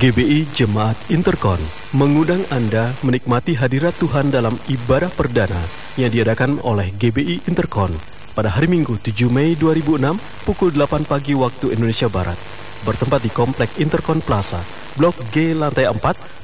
[0.00, 1.60] GBI Jemaat Interkon
[1.92, 5.60] mengundang Anda menikmati hadirat Tuhan dalam ibadah perdana
[6.00, 7.92] yang diadakan oleh GBI Interkon
[8.32, 12.40] pada hari Minggu 7 Mei 2006 pukul 8 pagi waktu Indonesia Barat
[12.84, 14.60] bertempat di Komplek Interkon Plaza,
[14.96, 15.98] Blok G lantai 4,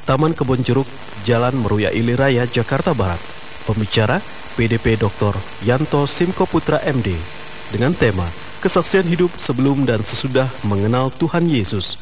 [0.06, 0.88] Taman Kebon Jeruk,
[1.26, 3.18] Jalan Meruya Ili Raya, Jakarta Barat.
[3.66, 4.22] Pembicara
[4.54, 5.34] PDP Dr.
[5.66, 7.12] Yanto Simko Putra MD
[7.74, 8.24] dengan tema
[8.62, 11.98] Kesaksian Hidup Sebelum dan Sesudah Mengenal Tuhan Yesus.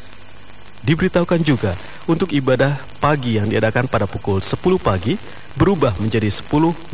[0.84, 1.72] Diberitahukan juga
[2.04, 5.16] untuk ibadah pagi yang diadakan pada pukul 10 pagi
[5.56, 6.92] berubah menjadi 10.15.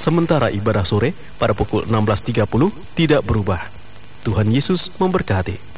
[0.00, 2.48] Sementara ibadah sore pada pukul 16.30
[2.96, 3.68] tidak berubah.
[4.24, 5.69] Tuhan Yesus memberkati.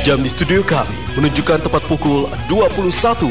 [0.00, 2.88] Jam di studio kami menunjukkan tepat pukul 21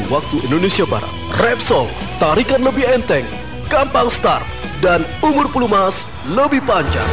[0.08, 1.12] waktu Indonesia Barat.
[1.36, 3.26] Repsol, tarikan lebih enteng,
[3.68, 4.46] gampang start,
[4.80, 7.04] dan umur pelumas lebih panjang.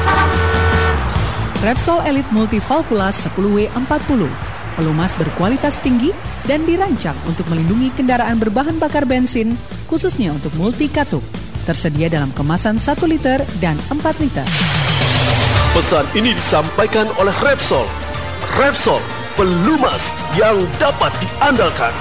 [1.65, 4.29] Repsol Elite Multivalvulas 10W40
[4.77, 6.13] pelumas berkualitas tinggi
[6.45, 9.57] dan dirancang untuk melindungi kendaraan berbahan bakar bensin
[9.89, 11.46] khususnya untuk multi katup.
[11.68, 14.47] Tersedia dalam kemasan 1 liter dan 4 liter.
[15.76, 17.84] Pesan ini disampaikan oleh Repsol.
[18.55, 19.03] Repsol,
[19.36, 21.91] pelumas yang dapat diandalkan.